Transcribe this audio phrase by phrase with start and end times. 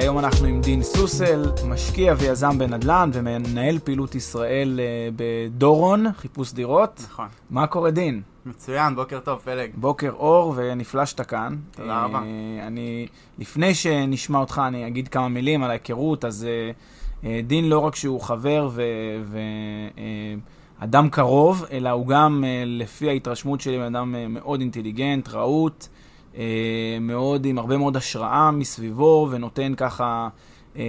[0.00, 7.02] היום אנחנו עם דין סוסל, משקיע ויזם בנדל"ן ומנהל פעילות ישראל אה, בדורון, חיפוש דירות.
[7.08, 7.28] נכון.
[7.50, 8.22] מה קורה דין?
[8.46, 9.70] מצוין, בוקר טוב, פלג.
[9.74, 11.56] בוקר אור ונפלא שאתה כאן.
[11.70, 12.18] תודה רבה.
[12.18, 13.06] אה, אני,
[13.38, 16.24] לפני שנשמע אותך, אני אגיד כמה מילים על ההיכרות.
[16.24, 16.46] אז
[17.24, 18.70] אה, דין לא רק שהוא חבר
[20.80, 25.88] ואדם קרוב, אלא הוא גם, לפי ההתרשמות שלי, אדם מאוד אינטליגנט, רהוט,
[27.00, 30.28] מאוד, עם הרבה מאוד השראה מסביבו, ונותן ככה
[30.76, 30.82] אה,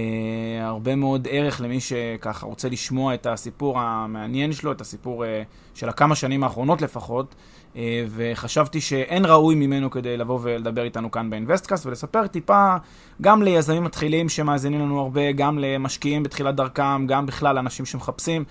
[0.60, 5.42] הרבה מאוד ערך למי שככה רוצה לשמוע את הסיפור המעניין שלו, את הסיפור אה,
[5.74, 7.34] של הכמה שנים האחרונות לפחות.
[7.76, 12.76] אה, וחשבתי שאין ראוי ממנו כדי לבוא ולדבר איתנו כאן באינווסטקאסט ולספר טיפה
[13.22, 18.48] גם ליזמים מתחילים שמאזינים לנו הרבה, גם למשקיעים בתחילת דרכם, גם בכלל לאנשים שמחפשים, אה,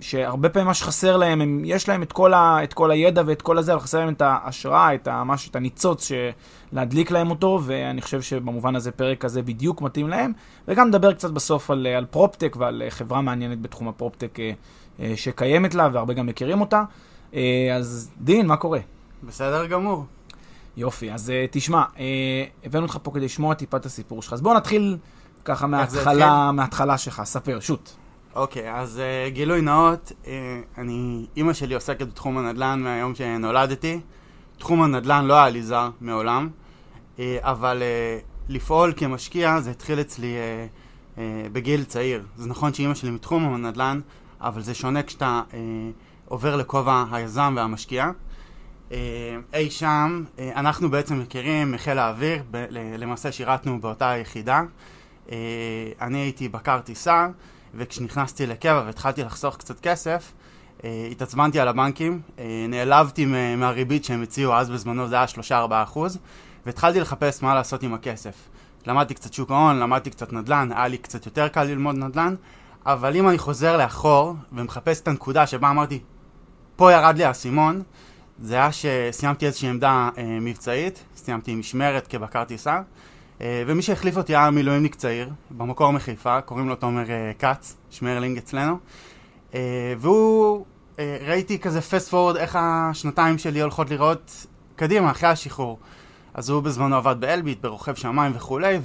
[0.00, 3.42] שהרבה פעמים מה שחסר להם, הם, יש להם את כל, ה, את כל הידע ואת
[3.42, 6.12] כל הזה, אבל חסר להם את ההשראה, את, ה, משהו, את הניצוץ
[6.72, 10.32] להדליק להם אותו, ואני חושב שבמובן הזה פרק כזה בדיוק מתאים להם,
[10.68, 15.74] וגם נדבר קצת בסוף על, על proptech ועל חברה מעניינת בתחום ה proptech אה, שקיימת
[15.74, 16.82] לה, והרבה גם מכירים אותה.
[17.74, 18.80] אז דין, מה קורה?
[19.22, 20.04] בסדר גמור.
[20.76, 21.82] יופי, אז תשמע,
[22.64, 24.98] הבאנו אותך פה כדי לשמוע טיפה את הסיפור שלך, אז בוא נתחיל
[25.44, 27.90] ככה מההתחלה, מההתחלה שלך, ספר, שוט.
[28.36, 30.26] אוקיי, אז uh, גילוי נאות, uh,
[30.78, 34.00] אני, אימא שלי עוסקת בתחום הנדל"ן מהיום שנולדתי.
[34.58, 36.48] תחום הנדל"ן לא היה לי זר מעולם,
[37.16, 41.20] uh, אבל uh, לפעול כמשקיע זה התחיל אצלי uh, uh,
[41.52, 42.24] בגיל צעיר.
[42.36, 44.00] זה נכון שאימא שלי מתחום הנדל"ן,
[44.40, 45.54] אבל זה שונה כשאתה uh,
[46.24, 48.10] עובר לכובע היזם והמשקיע.
[48.90, 48.92] Uh,
[49.54, 52.66] אי שם, uh, אנחנו בעצם מכירים מחיל האוויר, ב-
[52.98, 54.62] למעשה שירתנו באותה יחידה.
[55.26, 55.30] Uh,
[56.00, 57.28] אני הייתי בקר טיסה.
[57.76, 60.32] וכשנכנסתי לקבע והתחלתי לחסוך קצת כסף,
[60.84, 63.26] אה, התעצבנתי על הבנקים, אה, נעלבתי
[63.56, 66.18] מהריבית שהם הציעו, אז בזמנו זה היה 3-4 אחוז,
[66.66, 68.34] והתחלתי לחפש מה לעשות עם הכסף.
[68.86, 72.34] למדתי קצת שוק ההון, למדתי קצת נדל"ן, היה לי קצת יותר קל ללמוד נדל"ן,
[72.86, 76.00] אבל אם אני חוזר לאחור ומחפש את הנקודה שבה אמרתי,
[76.76, 77.82] פה ירד לי האסימון,
[78.42, 82.80] זה היה שסיימתי איזושהי עמדה אה, מבצעית, סיימתי משמרת כבקר טיסה,
[83.40, 88.78] ומי שהחליף אותי היה מילואימניק צעיר, במקור מחיפה, קוראים לו תומר אה, כץ, שמרלינג אצלנו.
[89.54, 90.64] אה, והוא,
[90.98, 94.46] ראיתי כזה פסט פורד איך השנתיים שלי הולכות לראות
[94.76, 95.78] קדימה, אחרי השחרור.
[96.34, 98.78] אז הוא בזמנו עבד באלביט, ברוכב שמיים וכולי,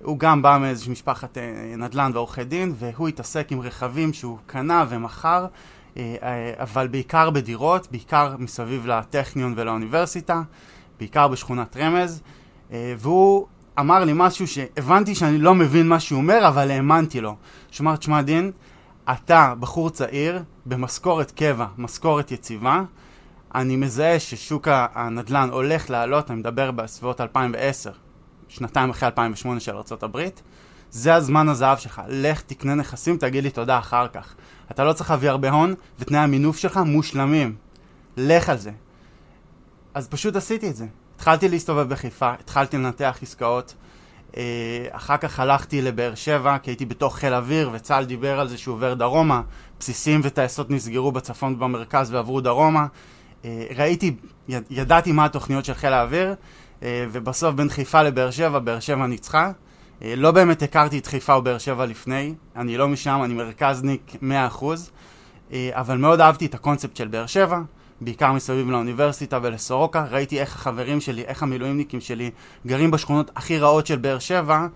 [0.00, 1.38] והוא גם בא מאיזושהי משפחת
[1.76, 5.46] נדל"ן ועורכי דין, והוא התעסק עם רכבים שהוא קנה ומכר,
[6.58, 10.42] אבל בעיקר בדירות, בעיקר מסביב לטכניון ולאוניברסיטה,
[10.98, 12.22] בעיקר בשכונת רמז,
[12.70, 13.46] והוא
[13.78, 17.36] אמר לי משהו שהבנתי שאני לא מבין מה שהוא אומר, אבל האמנתי לו.
[17.70, 18.52] שאמר, תשמע דין,
[19.12, 22.82] אתה בחור צעיר, במשכורת קבע, משכורת יציבה,
[23.54, 27.90] אני מזהה ששוק הנדל"ן הולך לעלות, אני מדבר בסביבות 2010,
[28.48, 30.28] שנתיים אחרי 2008 של ארה"ב,
[30.90, 34.34] זה הזמן הזהב שלך, לך תקנה נכסים, תגיד לי תודה אחר כך.
[34.70, 37.54] אתה לא צריך להביא הרבה הון, ותנאי המינוף שלך מושלמים.
[38.16, 38.70] לך על זה.
[39.94, 40.86] אז פשוט עשיתי את זה.
[41.20, 43.74] התחלתי להסתובב בחיפה, התחלתי לנתח עסקאות.
[44.36, 44.42] אה,
[44.90, 48.74] אחר כך הלכתי לבאר שבע, כי הייתי בתוך חיל אוויר, וצה"ל דיבר על זה שהוא
[48.74, 49.42] עובר דרומה.
[49.80, 52.86] בסיסים וטייסות נסגרו בצפון ובמרכז ועברו דרומה.
[53.44, 54.16] אה, ראיתי,
[54.48, 56.34] ידעתי מה התוכניות של חיל האוויר,
[56.82, 59.50] אה, ובסוף בין חיפה לבאר שבע, באר שבע ניצחה.
[60.02, 64.64] לא באמת הכרתי את חיפה ובאר שבע לפני, אני לא משם, אני מרכזניק 100%,
[65.70, 67.60] אבל מאוד אהבתי את הקונספט של באר שבע.
[68.00, 72.30] בעיקר מסביב לאוניברסיטה ולסורוקה, ראיתי איך החברים שלי, איך המילואימניקים שלי
[72.66, 74.66] גרים בשכונות הכי רעות של באר שבע,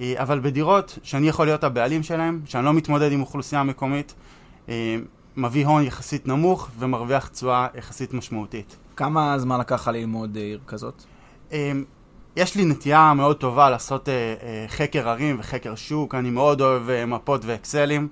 [0.00, 4.14] אה, אבל בדירות שאני יכול להיות הבעלים שלהם, שאני לא מתמודד עם אוכלוסייה מקומית,
[4.68, 4.96] אה,
[5.36, 8.76] מביא הון יחסית נמוך ומרוויח תשואה יחסית משמעותית.
[8.96, 11.02] כמה זמן לקח ללמוד אה, עיר כזאת?
[12.36, 14.08] יש לי נטייה מאוד טובה לעשות
[14.68, 18.08] חקר ערים וחקר שוק, אני מאוד אוהב מפות ואקסלים.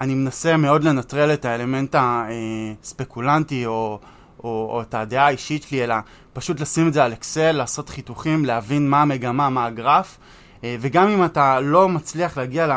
[0.00, 3.98] אני מנסה מאוד לנטרל את האלמנט הספקולנטי או,
[4.44, 5.94] או, או את הדעה האישית שלי, אלא
[6.32, 10.18] פשוט לשים את זה על אקסל, לעשות חיתוכים, להבין מה המגמה, מה הגרף,
[10.64, 12.72] אה, וגם אם אתה לא מצליח להגיע ל...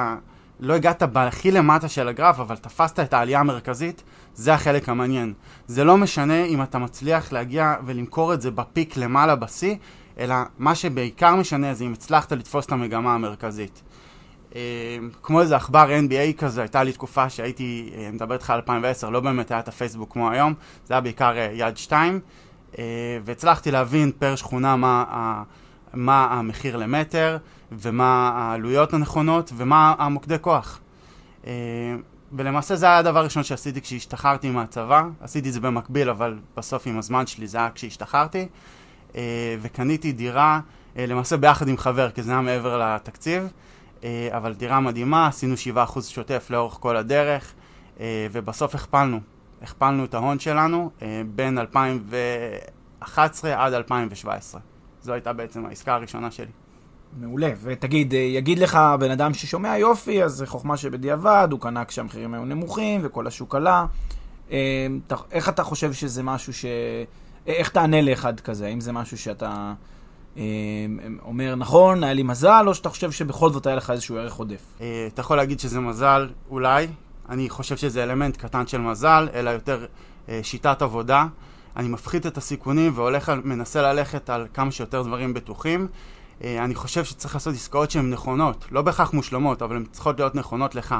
[0.59, 4.03] לא הגעת בהכי למטה של הגרף, אבל תפסת את העלייה המרכזית,
[4.35, 5.33] זה החלק המעניין.
[5.67, 9.75] זה לא משנה אם אתה מצליח להגיע ולמכור את זה בפיק למעלה בשיא,
[10.19, 13.81] אלא מה שבעיקר משנה זה אם הצלחת לתפוס את המגמה המרכזית.
[14.55, 19.09] אה, כמו איזה עכבר NBA כזה, הייתה לי תקופה שהייתי, אה, מדבר איתך על 2010,
[19.09, 20.53] לא באמת היה את הפייסבוק כמו היום,
[20.85, 22.19] זה היה בעיקר אה, יד 2,
[23.25, 25.43] והצלחתי להבין פר שכונה מה,
[25.93, 27.37] מה המחיר למטר,
[27.71, 30.79] ומה העלויות הנכונות, ומה המוקדי כוח.
[32.31, 36.97] ולמעשה זה היה הדבר הראשון שעשיתי כשהשתחררתי מהצבא, עשיתי את זה במקביל, אבל בסוף עם
[36.97, 38.47] הזמן שלי זה היה כשהשתחררתי,
[39.61, 40.59] וקניתי דירה
[40.95, 43.47] למעשה ביחד עם חבר, כי זה היה מעבר לתקציב.
[44.03, 47.53] אה, אבל דירה מדהימה, עשינו 7% שוטף לאורך כל הדרך,
[47.99, 49.19] אה, ובסוף הכפלנו.
[49.61, 54.61] הכפלנו את ההון שלנו אה, בין 2011 עד 2017.
[55.01, 56.51] זו הייתה בעצם העסקה הראשונה שלי.
[57.19, 57.51] מעולה.
[57.61, 62.45] ותגיד, יגיד לך בן אדם ששומע יופי, אז זה חוכמה שבדיעבד, הוא קנה כשהמחירים היו
[62.45, 63.85] נמוכים וכל השוק עלה.
[65.31, 66.65] איך אתה חושב שזה משהו ש...
[67.47, 68.65] איך תענה לאחד כזה?
[68.65, 69.73] האם זה משהו שאתה...
[70.37, 70.43] אה,
[71.21, 74.61] אומר, נכון, היה לי מזל, או שאתה חושב שבכל זאת היה לך איזשהו ערך עודף?
[74.81, 76.87] אה, אתה יכול להגיד שזה מזל, אולי.
[77.29, 79.85] אני חושב שזה אלמנט קטן של מזל, אלא יותר
[80.29, 81.25] אה, שיטת עבודה.
[81.77, 85.87] אני מפחית את הסיכונים והולך, מנסה ללכת על כמה שיותר דברים בטוחים.
[86.43, 90.75] אני חושב שצריך לעשות עסקאות שהן נכונות, לא בהכרח מושלמות, אבל הן צריכות להיות נכונות
[90.75, 90.95] לך.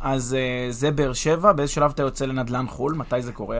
[0.00, 0.36] אז
[0.70, 2.94] זה באר שבע, באיזה שלב אתה יוצא לנדל"ן חו"ל?
[2.94, 3.58] מתי זה קורה?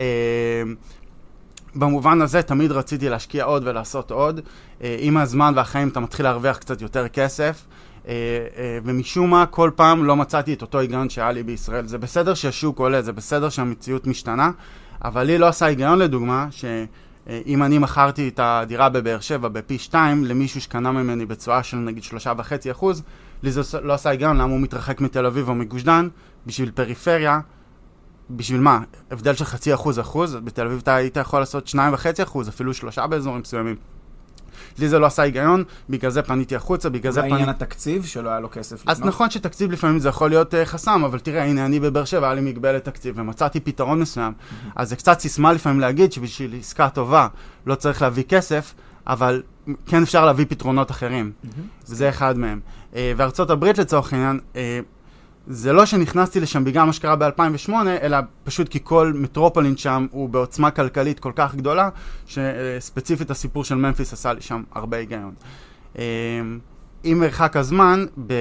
[1.75, 4.41] במובן הזה תמיד רציתי להשקיע עוד ולעשות עוד.
[4.83, 7.65] אה, עם הזמן והחיים אתה מתחיל להרוויח קצת יותר כסף.
[8.07, 8.13] אה,
[8.57, 11.87] אה, ומשום מה כל פעם לא מצאתי את אותו היגיון שהיה לי בישראל.
[11.87, 14.51] זה בסדר שהשוק עולה, זה בסדר שהמציאות משתנה,
[15.03, 20.25] אבל לי לא עשה היגיון לדוגמה, שאם אני מכרתי את הדירה בבאר שבע בפי 2
[20.25, 22.85] למישהו שקנה ממני בתשואה של נגיד 3.5
[23.43, 26.07] לי זה לא עשה היגיון למה הוא מתרחק מתל אביב או מגוש דן,
[26.45, 27.39] בשביל פריפריה.
[28.29, 28.79] בשביל מה?
[29.11, 30.35] הבדל של חצי אחוז אחוז?
[30.35, 33.75] בתל אביב אתה היית יכול לעשות שניים וחצי אחוז, אפילו שלושה באזורים מסוימים.
[34.79, 37.31] לי זה לא עשה היגיון, בגלל זה פניתי החוצה, בגלל זה פניתי...
[37.31, 38.89] בעניין התקציב, שלא היה לו כסף לקנות?
[38.89, 42.27] אז נכון שתקציב לפעמים זה יכול להיות uh, חסם, אבל תראה, הנה, אני בבאר שבע,
[42.27, 44.33] היה לי מגבלת תקציב, ומצאתי פתרון מסוים.
[44.75, 47.27] אז זה קצת סיסמה לפעמים להגיד שבשביל עסקה טובה
[47.65, 48.73] לא צריך להביא כסף,
[49.07, 49.43] אבל
[49.85, 51.31] כן אפשר להביא פתרונות אחרים.
[51.89, 52.59] וזה אחד מהם.
[52.91, 54.57] Uh, וארצות הברית לצורך העניין, uh,
[55.47, 60.29] זה לא שנכנסתי לשם בגלל מה שקרה ב-2008, אלא פשוט כי כל מטרופולין שם הוא
[60.29, 61.89] בעוצמה כלכלית כל כך גדולה,
[62.25, 65.33] שספציפית הסיפור של ממפיס עשה לי שם הרבה היגיון.
[65.97, 66.01] אמ,
[67.03, 68.33] עם מרחק הזמן, ב,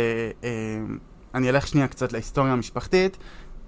[0.43, 0.99] אמ,
[1.34, 3.16] אני אלך שנייה קצת להיסטוריה המשפחתית,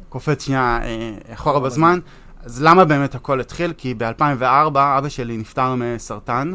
[0.08, 1.98] קופץ שנייה אה, אחורה בזמן.
[2.44, 3.72] אז למה באמת הכל התחיל?
[3.76, 4.44] כי ב-2004
[4.74, 6.54] אבא שלי נפטר מסרטן,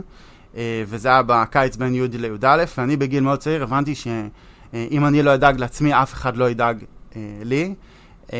[0.56, 4.08] אה, וזה היה בקיץ בין י' לי"א, ואני בגיל מאוד צעיר הבנתי ש...
[4.74, 6.84] אה, אם אני לא אדאג לעצמי, אף אחד לא ידאג
[7.16, 7.74] אה, לי.
[8.34, 8.40] אה,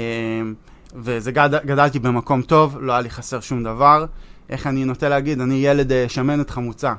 [0.96, 4.06] וזה גד, גדלתי במקום טוב, לא היה לי חסר שום דבר.
[4.50, 6.94] איך אני נוטה להגיד, אני ילד שמנת חמוצה.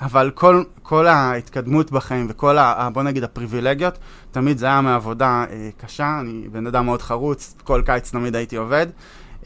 [0.00, 3.98] אבל כל, כל ההתקדמות בחיים וכל, ה, בוא נגיד, הפריבילגיות,
[4.30, 6.20] תמיד זה היה מעבודה אה, קשה.
[6.20, 8.86] אני בן אדם מאוד חרוץ, כל קיץ תמיד הייתי עובד.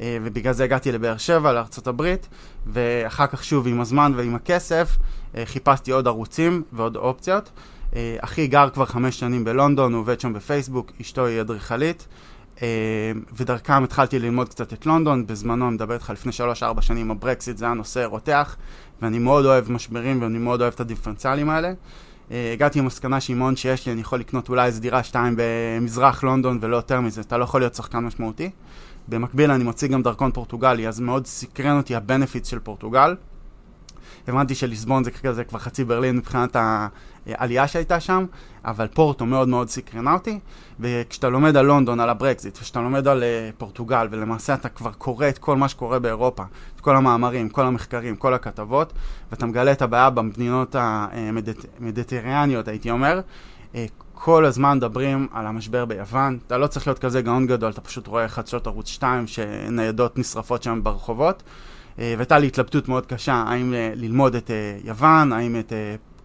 [0.00, 2.14] אה, ובגלל זה הגעתי לבאר שבע, לארה"ב,
[2.66, 4.96] ואחר כך שוב עם הזמן ועם הכסף
[5.36, 7.50] אה, חיפשתי עוד ערוצים ועוד אופציות.
[8.20, 12.06] אחי גר כבר חמש שנים בלונדון, הוא עובד שם בפייסבוק, אשתו היא אדריכלית.
[12.62, 17.56] אה, ודרכם התחלתי ללמוד קצת את לונדון, בזמנו, אני מדבר איתך לפני שלוש-ארבע שנים, הברקסיט
[17.56, 18.56] זה היה נושא רותח,
[19.02, 21.72] ואני מאוד אוהב משברים ואני מאוד אוהב את הדיפרנציאלים האלה.
[22.30, 26.24] אה, הגעתי למסקנה שעם ההון שיש לי, אני יכול לקנות אולי איזה דירה שתיים במזרח
[26.24, 28.50] לונדון ולא יותר מזה, אתה לא יכול להיות שחקן משמעותי.
[29.08, 33.16] במקביל אני מוציא גם דרכון פורטוגלי, אז מאוד סקרן אותי הבנפיט של פורטוגל.
[34.28, 36.56] הבנתי שליסבון זה כזה כבר חצי ברלין מבחינת
[37.26, 38.26] העלייה שהייתה שם,
[38.64, 40.38] אבל פורטו מאוד מאוד סקרנה אותי,
[40.80, 45.28] וכשאתה לומד על לונדון, על הברקזיט, וכשאתה לומד על uh, פורטוגל, ולמעשה אתה כבר קורא
[45.28, 46.42] את כל מה שקורה באירופה,
[46.76, 48.92] את כל המאמרים, כל המחקרים, כל הכתבות,
[49.30, 53.20] ואתה מגלה את הבעיה במדינות המדיטריאניות, הייתי אומר,
[53.72, 53.76] uh,
[54.14, 58.06] כל הזמן מדברים על המשבר ביוון, אתה לא צריך להיות כזה גאון גדול, אתה פשוט
[58.06, 61.42] רואה חדשות ערוץ 2 שניידות נשרפות שם ברחובות.
[61.98, 65.72] אה, והייתה לי התלבטות מאוד קשה, האם אה, ללמוד את אה, יוון, האם את,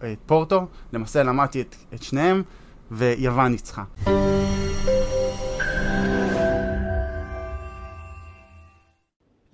[0.04, 0.66] את פורטו.
[0.92, 2.42] למעשה למדתי את, את שניהם,
[2.90, 3.84] ויוון ניצחה.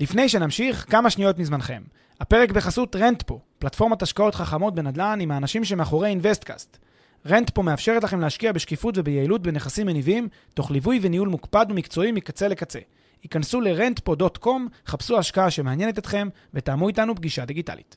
[0.01, 1.83] לפני שנמשיך, כמה שניות מזמנכם.
[2.21, 6.79] הפרק בחסות רנטפו, פלטפורמת השקעות חכמות בנדל"ן עם האנשים שמאחורי אינווסטקאסט.
[7.27, 12.79] רנטפו מאפשרת לכם להשקיע בשקיפות וביעילות בנכסים מניבים, תוך ליווי וניהול מוקפד ומקצועי מקצה לקצה.
[13.23, 14.49] היכנסו ל-rentpo.com,
[14.87, 17.97] חפשו השקעה שמעניינת אתכם ותאמו איתנו פגישה דיגיטלית.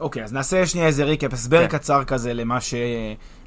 [0.00, 1.78] אוקיי, אז נעשה שנייה איזה recap, הסבר כן.
[1.78, 2.74] קצר כזה למה ש...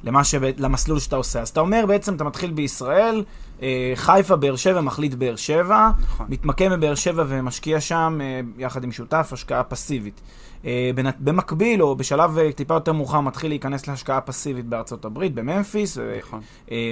[0.04, 0.34] למה ש...
[0.34, 1.40] למסלול שאתה עושה.
[1.40, 3.24] אז אתה אומר בעצם, אתה מתחיל בישראל,
[3.62, 6.26] אה, חיפה, באר שבע, מחליט באר שבע, נכון.
[6.28, 10.20] מתמקם בבאר שבע ומשקיע שם אה, יחד עם שותף, השקעה פסיבית.
[10.64, 16.40] אה, במקביל, או בשלב טיפה יותר מאוחר, מתחיל להיכנס להשקעה פסיבית בארצות הברית, בממפיס, נכון.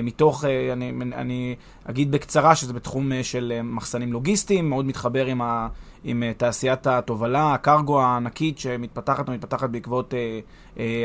[0.03, 5.69] מתוך, אני, אני אגיד בקצרה שזה בתחום של מחסנים לוגיסטיים, מאוד מתחבר עם, ה,
[6.09, 10.41] עם אה, תעשיית התובלה, הקרגו הענקית שמתפתחת ומתפתחת בעקבות אה, אה,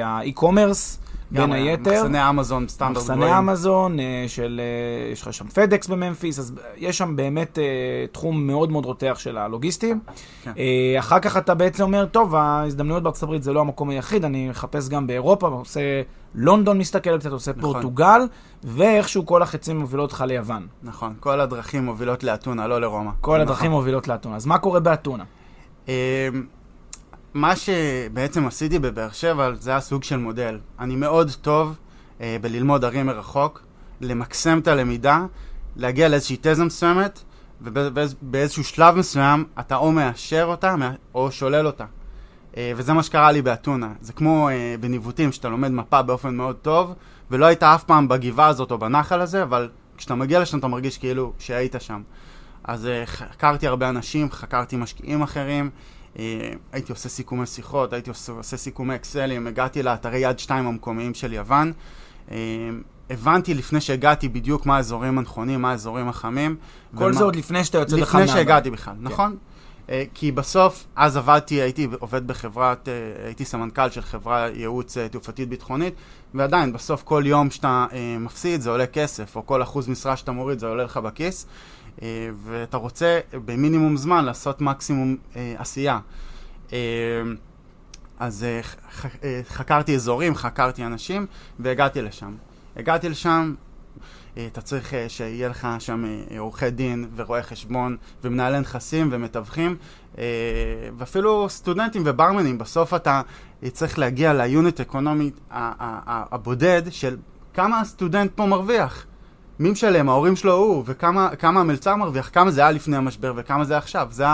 [0.01, 1.01] האי-קומרס,
[1.31, 1.91] בין היתר.
[1.91, 6.97] מחסני אמזון סטנדרט מחסני אמזון, אה, של, אה, יש לך שם פדקס בממפיס, אז יש
[6.97, 7.63] שם באמת אה,
[8.11, 9.99] תחום מאוד מאוד רותח של הלוגיסטים.
[10.43, 10.51] כן.
[10.99, 14.89] אחר כך אתה בעצם אומר, טוב, ההזדמנויות בארצות הברית זה לא המקום היחיד, אני מחפש
[14.89, 16.01] גם באירופה, עושה
[16.35, 17.61] לונדון מסתכל קצת, עושה נכון.
[17.61, 18.21] פורטוגל,
[18.63, 20.67] ואיכשהו כל החצים מובילות אותך ליוון.
[20.83, 23.11] נכון, כל הדרכים מובילות לאתונה, לא לרומא.
[23.21, 23.41] כל נכון.
[23.41, 24.35] הדרכים מובילות לאתונה.
[24.35, 25.23] אז מה קורה באתונה?
[27.33, 30.59] מה שבעצם עשיתי בבאר שבע זה היה סוג של מודל.
[30.79, 31.75] אני מאוד טוב
[32.21, 33.63] אה, בללמוד ערים מרחוק,
[34.01, 35.25] למקסם את הלמידה,
[35.75, 37.19] להגיע לאיזושהי תזה מסוימת,
[37.61, 40.75] ובאיזשהו שלב מסוים אתה או מאשר אותה
[41.15, 41.85] או שולל אותה.
[42.57, 43.93] אה, וזה מה שקרה לי באתונה.
[44.01, 46.93] זה כמו אה, בניווטים, שאתה לומד מפה באופן מאוד טוב,
[47.31, 50.97] ולא היית אף פעם בגבעה הזאת או בנחל הזה, אבל כשאתה מגיע לשם אתה מרגיש
[50.97, 52.01] כאילו שהיית שם.
[52.63, 55.69] אז אה, חקרתי הרבה אנשים, חקרתי משקיעים אחרים,
[56.15, 61.33] הייתי עושה סיכומי שיחות, הייתי עושה, עושה סיכומי אקסלים, הגעתי לאתרי יד שתיים המקומיים של
[61.33, 61.71] יוון.
[62.31, 62.37] אה,
[63.09, 66.55] הבנתי לפני שהגעתי בדיוק מה האזורים הנכונים, מה האזורים החמים.
[66.97, 68.35] כל ומה- זה עוד לפני שאתה יוצא לך לפני מהבית.
[68.35, 69.37] שהגעתי בכלל, נכון?
[69.89, 72.93] אה, כי בסוף, אז עבדתי, הייתי עובד בחברת, אה,
[73.25, 75.93] הייתי סמנכ"ל של חברה ייעוץ אה, תעופתית ביטחונית,
[76.33, 80.31] ועדיין, בסוף כל יום שאתה אה, מפסיד זה עולה כסף, או כל אחוז משרה שאתה
[80.31, 81.49] מוריד זה עולה לך בכיס, אה,
[82.43, 85.99] ואתה רוצה במינימום זמן לעשות מקסימום אה, עשייה.
[86.73, 86.77] אה,
[88.19, 88.61] אז אה,
[89.23, 91.25] אה, חקרתי אזורים, חקרתי אנשים,
[91.59, 92.35] והגעתי לשם.
[92.75, 93.53] הגעתי לשם,
[94.37, 99.75] אה, אתה צריך אה, שיהיה לך שם אה, עורכי דין ורואי חשבון ומנהלי נכסים ומתווכים
[100.17, 100.23] אה,
[100.97, 102.57] ואפילו סטודנטים וברמנים.
[102.57, 103.21] בסוף אתה
[103.63, 107.17] אה, צריך להגיע ליוניט אקונומי הבודד של
[107.53, 109.05] כמה הסטודנט פה מרוויח.
[109.61, 110.09] מי משלם?
[110.09, 114.07] ההורים שלו הוא, וכמה כמה המלצר מרוויח, כמה זה היה לפני המשבר וכמה זה עכשיו.
[114.11, 114.25] זה,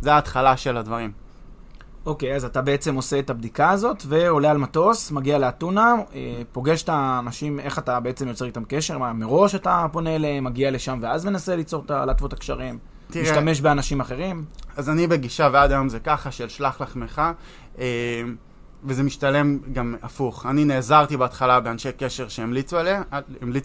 [0.00, 1.12] זה ההתחלה של הדברים.
[2.06, 6.82] אוקיי, אז אתה בעצם עושה את הבדיקה הזאת, ועולה על מטוס, מגיע לאתונה, אה, פוגש
[6.82, 10.98] את האנשים, איך אתה בעצם יוצר איתם קשר, מה, מראש אתה פונה אליהם, מגיע לשם,
[11.02, 11.90] ואז מנסה ליצור את.
[12.06, 12.78] להתוות הקשרים,
[13.10, 14.44] תראה, משתמש באנשים אחרים.
[14.76, 17.22] אז אני בגישה, ועד היום זה ככה, של שלח לחמך,
[17.78, 17.84] אה,
[18.84, 20.46] וזה משתלם גם הפוך.
[20.46, 23.02] אני נעזרתי בהתחלה באנשי קשר שהמליצו עליה,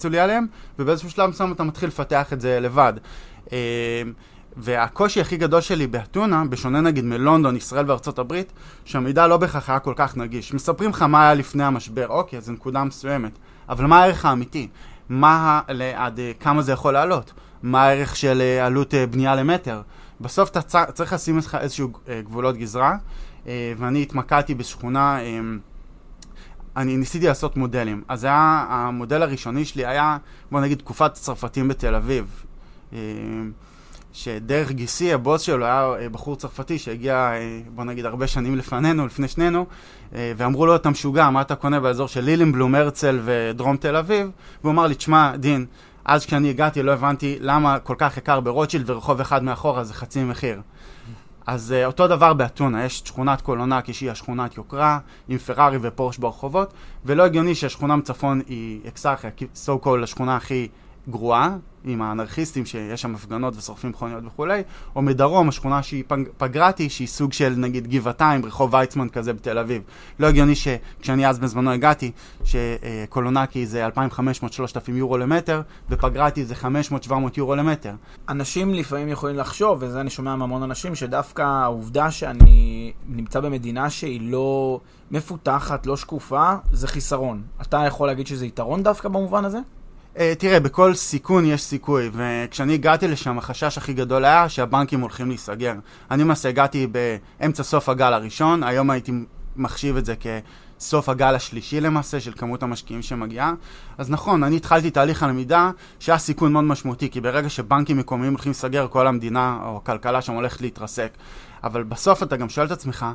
[0.10, 0.48] לי עליהם,
[0.80, 2.94] ובאיזשהו שלב מסוים אתה מתחיל לפתח את זה לבד.
[3.52, 3.58] אה,
[4.58, 8.54] והקושי הכי גדול שלי באתונה, בשונה נגיד מלונדון, ישראל וארצות הברית,
[8.86, 10.54] שהמידע לא בהכרח היה כל כך נגיש.
[10.54, 13.32] מספרים לך מה היה לפני המשבר, אוקיי, זו נקודה מסוימת,
[13.70, 14.68] אבל מה הערך האמיתי?
[15.10, 15.62] מה,
[15.96, 17.34] עד אה, כמה זה יכול לעלות?
[17.64, 19.82] מה הערך של אה, עלות בנייה למטר?
[20.22, 20.62] בסוף אתה
[20.94, 22.98] צריך לשים לך איזשהו גבולות גזרה,
[23.78, 25.40] ואני התמקדתי בשכונה, אה,
[26.78, 28.04] אני ניסיתי לעשות מודלים.
[28.08, 30.18] אז היה, המודל הראשוני שלי היה,
[30.52, 32.44] בוא נגיד, תקופת הצרפתים בתל אביב.
[32.94, 33.00] אה,
[34.14, 39.06] שדרך גיסי, הבוס שלו היה אה, בחור צרפתי שהגיע, אה, בוא נגיד, הרבה שנים לפנינו,
[39.06, 39.66] לפני שנינו,
[40.16, 44.30] אה, ואמרו לו, אתה משוגע, מה אתה קונה באזור של לילינבלום, הרצל ודרום תל אביב?
[44.62, 45.66] והוא אמר לי, תשמע, דין,
[46.06, 50.24] אז כשאני הגעתי לא הבנתי למה כל כך יקר ברוטשילד ורחוב אחד מאחורה זה חצי
[50.24, 50.62] מחיר.
[51.46, 56.74] אז uh, אותו דבר באתונה, יש שכונת קולונקי שהיא השכונת יוקרה, עם פרארי ופורש ברחובות,
[57.06, 59.30] ולא הגיוני שהשכונה מצפון היא אקסרכיה,
[59.66, 60.68] so called השכונה הכי
[61.10, 61.58] גרועה,
[61.88, 64.62] עם האנרכיסטים שיש שם הפגנות ושורפים מכוניות וכולי,
[64.96, 69.58] או מדרום, השכונה שהיא פג, פגרטי, שהיא סוג של נגיד גבעתיים, רחוב ויצמן כזה בתל
[69.58, 69.82] אביב.
[70.20, 72.12] לא הגיוני שכשאני אז בזמנו הגעתי,
[72.44, 73.92] שקולונקי זה 2,500-3,000
[74.88, 76.54] יורו למטר, ופגרטי זה
[77.10, 77.94] 500-700 יורו למטר.
[78.30, 84.32] אנשים לפעמים יכולים לחשוב, וזה אני שומע מהמון אנשים, שדווקא העובדה שאני נמצא במדינה שהיא
[84.32, 84.80] לא
[85.12, 87.42] מפותחת, לא שקופה, זה חיסרון.
[87.62, 89.60] אתה יכול להגיד שזה יתרון דווקא במובן הזה?
[90.16, 95.28] Uh, תראה, בכל סיכון יש סיכוי, וכשאני הגעתי לשם, החשש הכי גדול היה שהבנקים הולכים
[95.28, 95.74] להיסגר.
[96.12, 99.12] אני למעשה הגעתי באמצע סוף הגל הראשון, היום הייתי
[99.56, 103.54] מחשיב את זה כסוף הגל השלישי למעשה, של כמות המשקיעים שמגיעה.
[103.98, 108.50] אז נכון, אני התחלתי תהליך הלמידה שהיה סיכון מאוד משמעותי, כי ברגע שבנקים מקומיים הולכים
[108.50, 111.12] להיסגר, כל המדינה או הכלכלה שם הולכת להתרסק.
[111.64, 113.06] אבל בסוף אתה גם שואל את עצמך,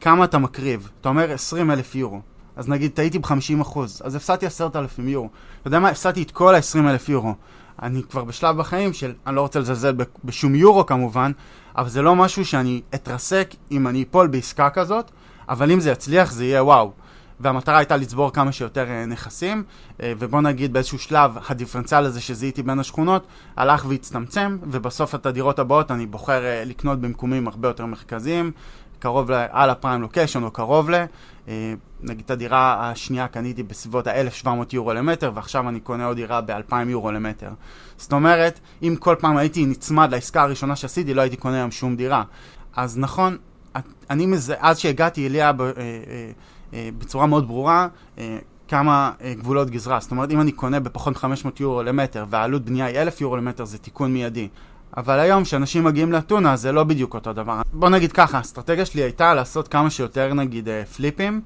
[0.00, 0.90] כמה אתה מקריב?
[1.00, 2.33] אתה אומר 20 אלף יורו.
[2.56, 5.28] אז נגיד טעיתי ב-50%, אז הפסדתי 10,000 יורו.
[5.60, 5.88] אתה יודע מה?
[5.88, 7.34] הפסדתי את כל ה-20,000 יורו.
[7.82, 9.94] אני כבר בשלב בחיים של, אני לא רוצה לזלזל
[10.24, 11.32] בשום יורו כמובן,
[11.76, 15.10] אבל זה לא משהו שאני אתרסק אם אני אפול בעסקה כזאת,
[15.48, 16.92] אבל אם זה יצליח זה יהיה וואו.
[17.40, 19.64] והמטרה הייתה לצבור כמה שיותר אה, נכסים,
[20.02, 25.58] אה, ובוא נגיד באיזשהו שלב הדיפרנציאל הזה שזיהיתי בין השכונות הלך והצטמצם, ובסוף את הדירות
[25.58, 28.52] הבאות אני בוחר אה, לקנות במקומים הרבה יותר מרכזיים,
[29.04, 31.04] קרוב על הפריים לוקיישן או קרוב ל...
[32.02, 36.74] נגיד את הדירה השנייה קניתי בסביבות ה-1,700 יורו למטר, ועכשיו אני קונה עוד דירה ב-2,000
[36.88, 37.50] יורו למטר.
[37.96, 41.96] זאת אומרת, אם כל פעם הייתי נצמד לעסקה הראשונה שעשיתי, לא הייתי קונה היום שום
[41.96, 42.22] דירה.
[42.76, 43.36] אז נכון,
[44.10, 45.72] אני מזה, אז שהגעתי אליה ב, אה, אה,
[46.74, 50.00] אה, בצורה מאוד ברורה, אה, כמה אה, גבולות גזרה.
[50.00, 53.64] זאת אומרת, אם אני קונה בפחות מ-500 יורו למטר והעלות בנייה היא 1,000 יורו למטר,
[53.64, 54.48] זה תיקון מיידי.
[54.96, 57.62] אבל היום, כשאנשים מגיעים לאתונה, זה לא בדיוק אותו דבר.
[57.72, 61.40] בוא נגיד ככה, האסטרטגיה שלי הייתה לעשות כמה שיותר, נגיד, אה, פליפים,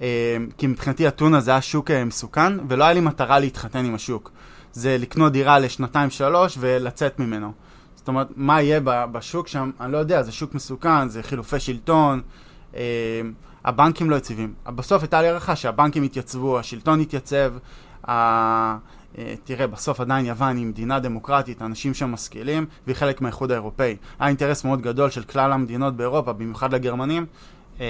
[0.00, 3.94] אה, כי מבחינתי אתונה זה היה שוק אה, מסוכן, ולא היה לי מטרה להתחתן עם
[3.94, 4.30] השוק.
[4.72, 7.52] זה לקנות דירה לשנתיים-שלוש ולצאת ממנו.
[7.94, 12.20] זאת אומרת, מה יהיה בשוק שם, אני לא יודע, זה שוק מסוכן, זה חילופי שלטון,
[13.64, 14.54] הבנקים לא יציבים.
[14.66, 17.52] בסוף הייתה לי הערכה שהבנקים יתייצבו, השלטון יתייצב,
[18.08, 18.12] ה...
[18.12, 18.76] אה,
[19.44, 23.96] תראה, בסוף עדיין יוון היא מדינה דמוקרטית, אנשים שם משכילים, והיא חלק מהאיחוד האירופאי.
[24.18, 27.26] היה אינטרס מאוד גדול של כלל המדינות באירופה, במיוחד לגרמנים,
[27.80, 27.86] אה,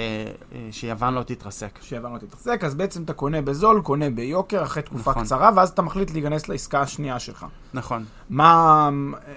[0.53, 1.79] אה, שיוון לא תתרסק.
[1.81, 5.23] שיוון לא תתרסק, אז בעצם אתה קונה בזול, קונה ביוקר אחרי תקופה נכון.
[5.23, 7.45] קצרה, ואז אתה מחליט להיכנס לעסקה השנייה שלך.
[7.73, 8.05] נכון.
[8.29, 8.89] מה,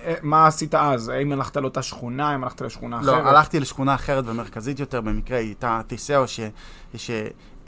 [0.04, 1.08] אה, מה עשית אז?
[1.08, 3.24] האם הלכת לאותה שכונה, האם הלכת לשכונה לא, אחרת?
[3.24, 6.40] לא, הלכתי לשכונה אחרת ומרכזית יותר, במקרה היא הייתה טיסאו, ש...
[6.94, 7.10] ש...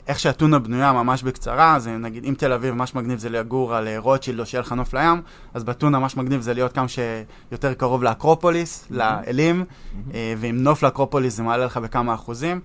[0.07, 3.87] איך שאתונה בנויה ממש בקצרה, זה נגיד אם תל אביב ממש מגניב זה לגור על
[3.97, 5.21] רוטשילד או שיהיה לך נוף לים,
[5.53, 8.95] אז באתונה ממש מגניב זה להיות כמה שיותר קרוב לאקרופוליס, mm-hmm.
[8.95, 10.13] לאלים, mm-hmm.
[10.37, 12.59] ועם נוף לאקרופוליס זה מעלה לך בכמה אחוזים.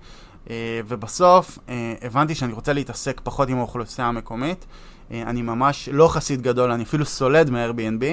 [0.49, 4.65] אה, ובסוף אה, הבנתי שאני רוצה להתעסק פחות עם האוכלוסייה המקומית.
[5.11, 8.03] אה, אני ממש לא חסיד גדול, אני אפילו סולד מ-Airbnb,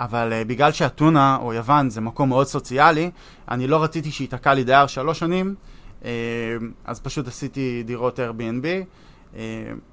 [0.00, 3.10] אבל בגלל שאתונה או יוון זה מקום מאוד סוציאלי,
[3.50, 5.54] אני לא רציתי שייתקע לי דייר שלוש שנים,
[6.84, 8.66] אז פשוט עשיתי דירות Airbnb.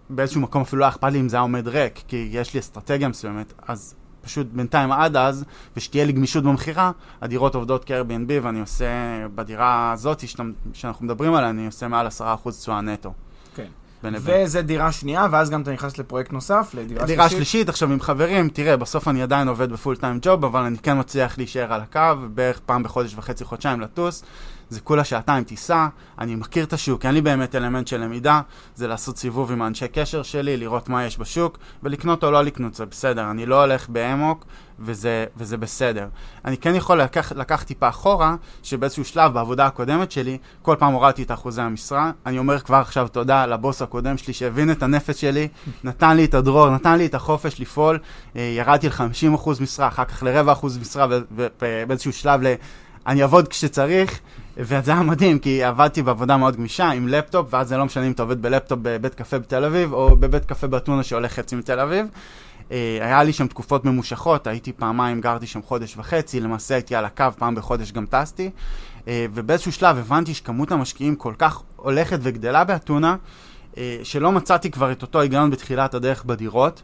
[0.10, 3.08] באיזשהו מקום אפילו לא אכפת לי אם זה היה עומד ריק, כי יש לי אסטרטגיה
[3.08, 5.46] מסוימת, אז פשוט בינתיים עד אז,
[5.78, 8.86] ושתהיה לי גמישות במכירה, הדירות עובדות כ-Airbnb, ואני עושה,
[9.36, 10.24] בדירה הזאת
[10.74, 13.14] שאנחנו מדברים עליה, אני עושה מעל 10% תשואה נטו.
[13.56, 13.68] כן.
[14.04, 17.08] וזה דירה שנייה, ואז גם אתה נכנס לפרויקט נוסף, לדירה שלישית.
[17.08, 20.78] דירה שלישית, עכשיו עם חברים, תראה, בסוף אני עדיין עובד בפול טיים ג'וב, אבל אני
[20.78, 22.00] כן מצליח להישאר על הקו,
[22.34, 24.24] בערך פעם בחודש וחצי, חודשיים לטוס.
[24.74, 25.88] זה כולה שעתיים טיסה,
[26.20, 28.42] אני מכיר את השוק, אין לי באמת אלמנט של למידה,
[28.76, 32.74] זה לעשות סיבוב עם האנשי קשר שלי, לראות מה יש בשוק, ולקנות או לא לקנות,
[32.74, 34.46] זה בסדר, אני לא הולך באמוק,
[34.80, 36.08] וזה, וזה בסדר.
[36.46, 41.24] אני כן יכול לקח, לקח טיפה אחורה, שבאיזשהו שלב בעבודה הקודמת שלי, כל פעם הורדתי
[41.24, 42.12] את אחוזי המשרה.
[42.26, 45.48] אני אומר כבר עכשיו תודה לבוס הקודם שלי שהבין את הנפש שלי,
[45.84, 48.00] נתן לי את הדרור, נתן לי את החופש לפעול,
[48.36, 52.54] אה, ירדתי ל-50% משרה, אחר כך לרבע אחוז משרה, ובאיזשהו שלב ל...
[53.08, 54.20] אני אעבוד כשצריך,
[54.58, 58.12] וזה היה מדהים, כי עבדתי בעבודה מאוד גמישה עם לפטופ, ואז זה לא משנה אם
[58.12, 62.06] אתה עובד בלפטופ בבית קפה בתל אביב, או בבית קפה באתונה שעולה חצי מתל אביב.
[62.72, 67.06] אה, היה לי שם תקופות ממושכות, הייתי פעמיים, גרתי שם חודש וחצי, למעשה הייתי על
[67.06, 68.50] הקו, פעם בחודש גם טסתי,
[69.08, 73.16] אה, ובאיזשהו שלב הבנתי שכמות המשקיעים כל כך הולכת וגדלה באתונה,
[73.78, 76.82] אה, שלא מצאתי כבר את אותו היגיון בתחילת הדרך בדירות.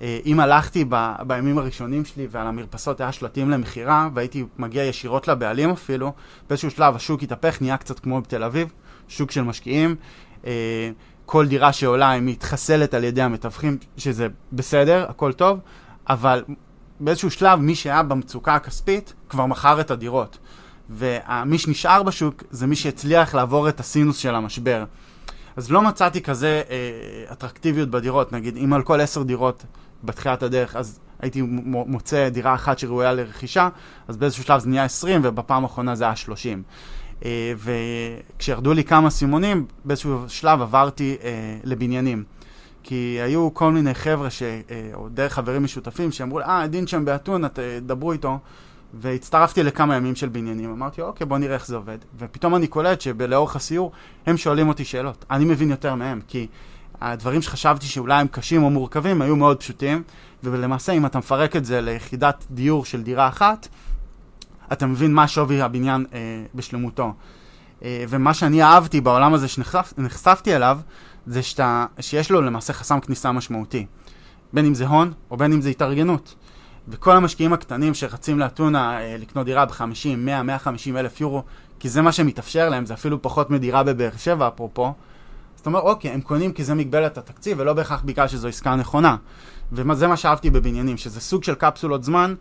[0.00, 5.70] אם הלכתי ב, בימים הראשונים שלי ועל המרפסות היה שלטים למכירה והייתי מגיע ישירות לבעלים
[5.70, 6.12] אפילו,
[6.48, 8.72] באיזשהו שלב השוק התהפך, נהיה קצת כמו בתל אביב,
[9.08, 9.96] שוק של משקיעים.
[11.26, 15.58] כל דירה שעולה היא מתחסלת על ידי המתווכים, שזה בסדר, הכל טוב,
[16.08, 16.44] אבל
[17.00, 20.38] באיזשהו שלב מי שהיה במצוקה הכספית כבר מכר את הדירות.
[20.90, 24.84] ומי שנשאר בשוק זה מי שהצליח לעבור את הסינוס של המשבר.
[25.56, 29.64] אז לא מצאתי כזה אה, אטרקטיביות בדירות, נגיד אם על כל עשר דירות
[30.04, 33.68] בתחילת הדרך, אז הייתי מוצא דירה אחת שראויה לרכישה,
[34.08, 36.62] אז באיזשהו שלב זה נהיה 20 ובפעם האחרונה זה היה 30.
[37.24, 42.24] אה, וכשירדו לי כמה סימונים, באיזשהו שלב עברתי אה, לבניינים.
[42.82, 44.42] כי היו כל מיני חבר'ה, ש...
[44.42, 48.38] אה, או דרך חברים משותפים, שאמרו אה, דין שם באתונה, תדברו איתו.
[48.94, 50.70] והצטרפתי לכמה ימים של בניינים.
[50.70, 51.98] אמרתי, אוקיי, בוא נראה איך זה עובד.
[52.18, 53.92] ופתאום אני קולט שלאורך הסיור,
[54.26, 55.24] הם שואלים אותי שאלות.
[55.30, 56.46] אני מבין יותר מהם, כי
[57.00, 60.02] הדברים שחשבתי שאולי הם קשים או מורכבים, היו מאוד פשוטים.
[60.44, 63.68] ולמעשה, אם אתה מפרק את זה ליחידת דיור של דירה אחת,
[64.72, 66.18] אתה מבין מה שווי הבניין אה,
[66.54, 67.12] בשלמותו.
[67.82, 70.78] אה, ומה שאני אהבתי בעולם הזה שנחשפתי אליו,
[71.26, 73.86] זה שאתה, שיש לו למעשה חסם כניסה משמעותי.
[74.52, 76.34] בין אם זה הון, או בין אם זה התארגנות.
[76.88, 81.42] וכל המשקיעים הקטנים שרצים לאתונה אה, לקנות דירה ב-50, 100, 150 אלף יורו,
[81.78, 84.92] כי זה מה שמתאפשר להם, זה אפילו פחות מדירה בבאר שבע, אפרופו,
[85.58, 88.76] אז אתה אומר, אוקיי, הם קונים כי זה מגבלת התקציב, ולא בהכרח בגלל שזו עסקה
[88.76, 89.16] נכונה.
[89.72, 92.34] וזה מה שאהבתי בבניינים, שזה סוג של קפסולות זמן,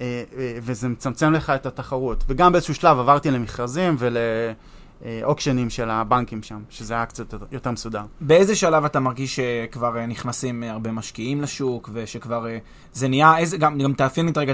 [0.00, 2.24] אה, אה, וזה מצמצם לך את התחרות.
[2.28, 8.02] וגם באיזשהו שלב עברתי למכרזים ולאוקשנים של הבנקים שם, שזה היה קצת יותר מסודר.
[8.20, 12.46] באיזה שלב אתה מרגיש שכבר אה, נכנסים הרבה משקיעים לשוק, ושכבר
[12.92, 14.52] זה נהיה, איזה, גם, גם תאפיין לי רגע,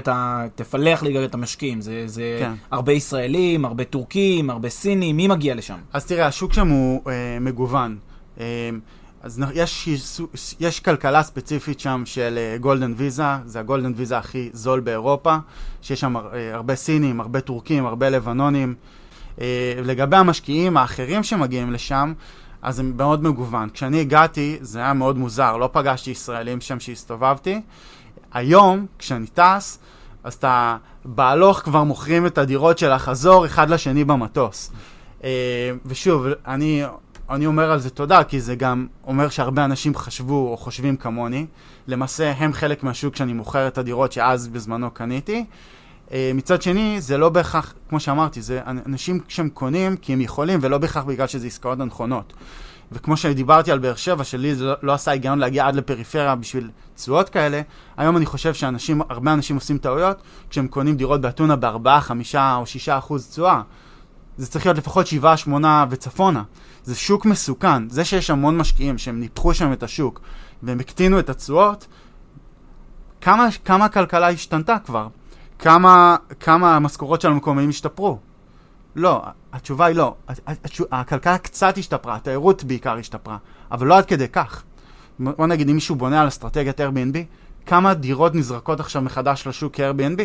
[0.55, 1.81] תפלח לי רגע את המשקיעים.
[1.81, 2.53] זה, זה כן.
[2.71, 5.77] הרבה ישראלים, הרבה טורקים, הרבה סינים, מי מגיע לשם?
[5.93, 7.97] אז תראה, השוק שם הוא אה, מגוון.
[8.39, 8.69] אה,
[9.21, 9.89] אז יש,
[10.59, 15.37] יש כלכלה ספציפית שם של גולדן ויזה, זה הגולדן ויזה הכי זול באירופה,
[15.81, 16.19] שיש שם uh,
[16.53, 18.75] הרבה סינים, הרבה טורקים, הרבה לבנונים.
[19.37, 19.41] Uh,
[19.83, 22.13] לגבי המשקיעים האחרים שמגיעים לשם,
[22.61, 23.69] אז זה מאוד מגוון.
[23.73, 27.61] כשאני הגעתי, זה היה מאוד מוזר, לא פגשתי ישראלים שם שהסתובבתי.
[28.33, 29.79] היום, כשאני טס,
[30.23, 34.71] אז אתה בהלוך כבר מוכרים את הדירות של החזור אחד לשני במטוס.
[35.85, 36.83] ושוב, אני
[37.29, 41.45] אני אומר על זה תודה, כי זה גם אומר שהרבה אנשים חשבו או חושבים כמוני.
[41.87, 45.45] למעשה, הם חלק מהשוק שאני מוכר את הדירות שאז בזמנו קניתי.
[46.07, 50.59] Uh, מצד שני, זה לא בהכרח, כמו שאמרתי, זה אנשים שהם קונים כי הם יכולים,
[50.61, 52.33] ולא בהכרח בגלל שזה עסקאות הנכונות.
[52.91, 56.69] וכמו שדיברתי על באר שבע, שלי זה לא, לא עשה היגיון להגיע עד לפריפריה בשביל
[56.95, 57.61] תשואות כאלה,
[57.97, 62.65] היום אני חושב שאנשים, הרבה אנשים עושים טעויות כשהם קונים דירות באתונה ב-4, 5 או
[62.65, 63.61] 6 אחוז תשואה.
[64.39, 66.43] זה צריך להיות לפחות 7, 8 וצפונה.
[66.83, 67.89] זה שוק מסוכן.
[67.89, 70.21] זה שיש המון משקיעים שהם ניפחו שם את השוק
[70.63, 71.87] והם הקטינו את התשואות,
[73.21, 75.07] כמה, כמה הכלכלה השתנתה כבר?
[75.59, 78.19] כמה, כמה המשכורות של המקומיים השתפרו?
[78.95, 79.23] לא,
[79.53, 80.15] התשובה היא לא.
[80.91, 83.37] הכלכלה קצת השתפרה, התיירות בעיקר השתפרה,
[83.71, 84.63] אבל לא עד כדי כך.
[85.19, 87.17] בוא נגיד, אם מישהו בונה על אסטרטגיית Airbnb,
[87.65, 90.21] כמה דירות נזרקות עכשיו מחדש לשוק כ-Airbnb?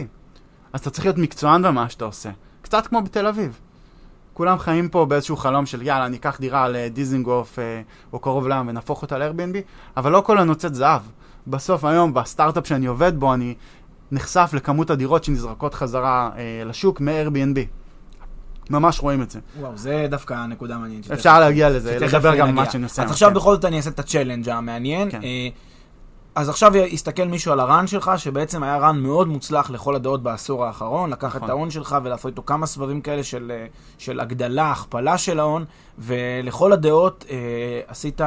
[0.73, 2.31] אז אתה צריך להיות מקצוען במה שאתה עושה.
[2.63, 3.61] קצת כמו בתל אביב.
[4.35, 8.69] כולם חיים פה באיזשהו חלום של יאללה, אני אקח דירה לדיזינגוף אה, או קרוב לים
[8.69, 9.57] ונהפוך אותה ל-Airbnb,
[9.97, 11.01] אבל לא כל הנוצאת זהב.
[11.47, 13.55] בסוף היום, בסטארט-אפ שאני עובד בו, אני
[14.13, 17.59] נחשף לכמות הדירות שנזרקות חזרה אה, לשוק מ-Airbnb.
[18.71, 19.41] ממש רואים את זה.
[19.61, 21.11] וואו, זה דווקא נקודה מעניינת.
[21.11, 23.03] אפשר להגיע לזה, לדבר גם מה שאני עושה.
[23.03, 23.35] אז עכשיו כן.
[23.35, 25.11] בכל זאת אני אעשה את הצ'לנג' המעניין.
[25.11, 25.21] כן.
[26.35, 30.65] אז עכשיו יסתכל מישהו על הרן שלך, שבעצם היה רן מאוד מוצלח לכל הדעות בעשור
[30.65, 31.45] האחרון, לקח נכון.
[31.45, 33.67] את ההון שלך ולעשות איתו כמה סבבים כאלה של, אה,
[33.99, 35.65] של הגדלה, הכפלה של ההון,
[35.99, 37.37] ולכל הדעות אה,
[37.87, 38.21] עשית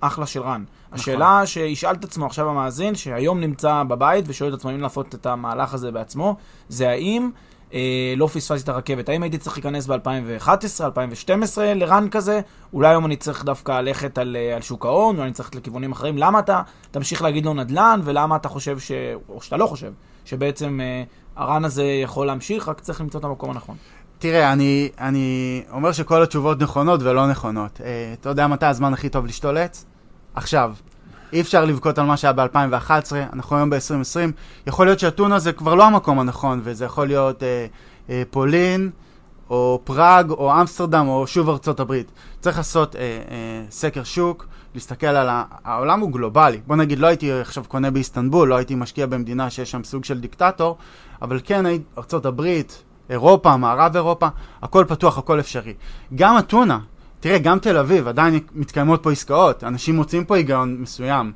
[0.00, 0.64] אחלה של רן.
[0.86, 0.98] נכון.
[0.98, 5.26] השאלה שישאל את עצמו עכשיו המאזין, שהיום נמצא בבית ושואל את עצמו אם לעשות את
[5.26, 6.36] המהלך הזה בעצמו,
[6.68, 7.30] זה האם
[7.74, 9.08] אה, לא פספסתי את הרכבת.
[9.08, 12.40] האם הייתי צריך להיכנס ב-2011, 2012 לרן כזה?
[12.72, 15.92] אולי היום אני צריך דווקא ללכת על, אה, על שוק ההון, או אני צריך לכיוונים
[15.92, 16.18] אחרים.
[16.18, 18.92] למה אתה תמשיך להגיד לו נדל"ן, ולמה אתה חושב ש...
[19.28, 19.92] או שאתה לא חושב,
[20.24, 21.02] שבעצם אה,
[21.36, 23.76] הרן הזה יכול להמשיך, רק צריך למצוא את המקום הנכון.
[24.18, 27.80] תראה, אני, אני אומר שכל התשובות נכונות ולא נכונות.
[27.84, 29.84] אה, אתה יודע מתי הזמן הכי טוב לשתול עץ?
[30.34, 30.74] עכשיו.
[31.32, 32.90] אי אפשר לבכות על מה שהיה ב-2011,
[33.32, 34.32] אנחנו היום ב-2020.
[34.66, 37.66] יכול להיות שאתונה זה כבר לא המקום הנכון, וזה יכול להיות אה,
[38.10, 38.90] אה, פולין,
[39.50, 42.12] או פראג, או אמסטרדם, או שוב ארצות הברית.
[42.40, 45.44] צריך לעשות אה, אה, סקר שוק, להסתכל על ה...
[45.64, 46.60] העולם הוא גלובלי.
[46.66, 50.20] בוא נגיד, לא הייתי עכשיו קונה באיסטנבול, לא הייתי משקיע במדינה שיש שם סוג של
[50.20, 50.76] דיקטטור,
[51.22, 51.64] אבל כן,
[51.98, 54.28] ארצות הברית, אירופה, מערב אירופה,
[54.62, 55.74] הכל פתוח, הכל אפשרי.
[56.14, 56.78] גם אתונה,
[57.24, 61.32] תראה, גם תל אביב, עדיין מתקיימות פה עסקאות, אנשים מוצאים פה היגיון מסוים.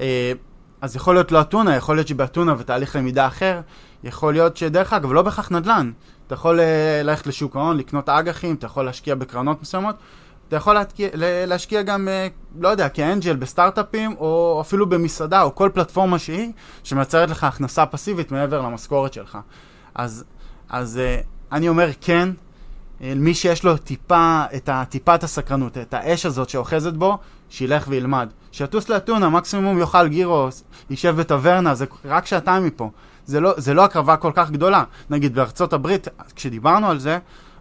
[0.00, 0.32] אה,
[0.80, 3.60] אז יכול להיות לא אתונה, יכול להיות שבאתונה ותהליך למידה אחר,
[4.04, 5.90] יכול להיות שדרך אגב, לא בהכרח נדל"ן.
[6.26, 9.96] אתה יכול אה, ללכת לשוק ההון, לקנות אג"חים, אתה יכול להשקיע בקרנות מסוימות,
[10.48, 11.08] אתה יכול להשקיע,
[11.46, 12.28] להשקיע גם, אה,
[12.60, 16.52] לא יודע, כאנג'ל בסטארט-אפים, או אפילו במסעדה, או כל פלטפורמה שהיא,
[16.84, 19.38] שמייצרת לך הכנסה פסיבית מעבר למשכורת שלך.
[19.94, 20.24] אז,
[20.68, 21.00] אז
[21.52, 22.28] אני אומר כן,
[23.00, 28.28] מי שיש לו טיפה, את טיפת הסקרנות, את האש הזאת שאוחזת בו, שילך וילמד.
[28.52, 32.90] שיטוס לאתונה, מקסימום יאכל גירוס, יישב בטברנה, זה רק שעתיים מפה.
[33.26, 34.84] זה לא, זה לא הקרבה כל כך גדולה.
[35.10, 37.18] נגיד בארצות הברית, כשדיברנו על זה,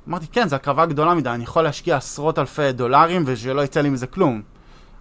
[0.10, 3.89] אמרתי, כן, זו הקרבה גדולה מדי, אני יכול להשקיע עשרות אלפי דולרים ושלא יצא לי
[3.89, 4.41] מזה כלום.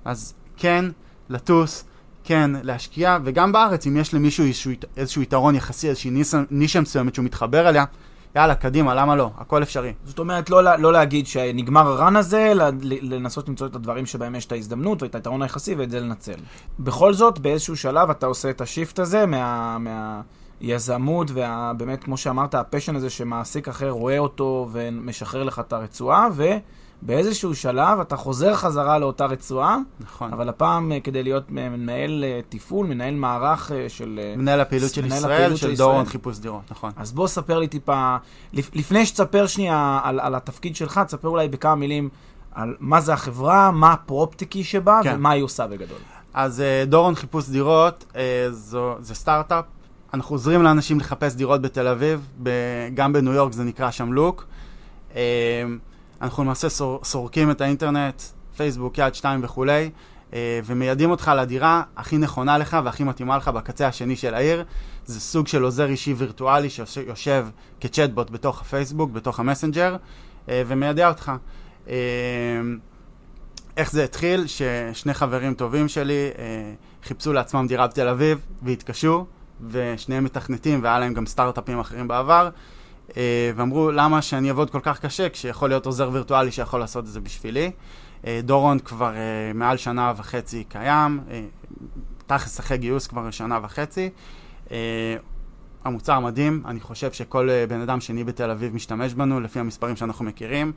[0.05, 0.85] אז כן,
[1.29, 1.85] לטוס,
[2.25, 6.11] כן, להשקיע, וגם בארץ, אם יש למישהו איזשהו, איזשהו יתרון יחסי, איזושהי
[6.51, 7.85] נישה מסוימת שהוא מתחבר אליה,
[8.37, 9.31] יאללה, קדימה, למה לא?
[9.39, 9.93] הכל אפשרי.
[10.05, 14.53] זאת אומרת, לא, לא להגיד שנגמר הרן הזה, לנסות למצוא את הדברים שבהם יש את
[14.53, 16.37] ההזדמנות ואת היתרון היחסי ואת זה לנצל.
[16.79, 19.79] בכל זאת, באיזשהו שלב אתה עושה את ה shift הזה מה...
[19.79, 20.21] מה...
[20.61, 26.29] יזמות, ובאמת, כמו שאמרת, ה passion הזה שמעסיק אחר רואה אותו ומשחרר לך את הרצועה,
[26.33, 26.45] ו...
[27.03, 30.33] באיזשהו שלב אתה חוזר חזרה לאותה רצועה, נכון.
[30.33, 34.21] אבל הפעם אה, כדי להיות מנהל אה, תפעול, מנהל מערך אה, של...
[34.37, 36.93] מנהל הפעילות של מנהל ישראל, הפעילות של, של דורון חיפוש דירות, נכון.
[36.97, 38.17] אז בוא ספר לי טיפה,
[38.53, 42.09] לפני שתספר שנייה על, על התפקיד שלך, תספר אולי בכמה מילים
[42.53, 45.15] על מה זה החברה, מה הפרופטיקי שבה, כן.
[45.17, 45.99] ומה היא עושה בגדול.
[46.35, 49.65] אז אה, דורון חיפוש דירות, אה, זו, זה סטארט-אפ.
[50.15, 52.29] אנחנו עוזרים לאנשים לחפש דירות בתל אביב,
[52.95, 54.47] גם בניו יורק זה נקרא שם לוק.
[56.23, 58.23] אנחנו למעשה סור, סורקים את האינטרנט,
[58.57, 59.91] פייסבוק, יד שתיים וכולי,
[60.33, 64.65] אה, ומיידים אותך לדירה הכי נכונה לך והכי מתאימה לך בקצה השני של העיר.
[65.07, 67.47] זה סוג של עוזר אישי וירטואלי שיושב
[67.81, 69.97] כצ'טבוט בתוך הפייסבוק, בתוך המסנג'ר,
[70.49, 71.33] אה, ומיידע אותך.
[71.89, 71.95] אה,
[73.77, 74.45] איך זה התחיל?
[74.47, 76.31] ששני חברים טובים שלי
[77.05, 79.27] חיפשו לעצמם דירה בתל אביב והתקשו,
[79.71, 82.49] ושניהם מתכנתים והיה להם גם סטארט-אפים אחרים בעבר,
[83.57, 87.21] ואמרו למה שאני אעבוד כל כך קשה כשיכול להיות עוזר וירטואלי שיכול לעשות את זה
[87.21, 87.71] בשבילי.
[88.27, 91.45] אה, דורון כבר אה, מעל שנה וחצי קיים, אה,
[92.27, 94.11] תכלס אחרי גיוס כבר שנה וחצי.
[94.71, 94.77] אה,
[95.85, 99.97] המוצר מדהים, אני חושב שכל אה, בן אדם שני בתל אביב משתמש בנו, לפי המספרים
[99.97, 100.73] שאנחנו מכירים.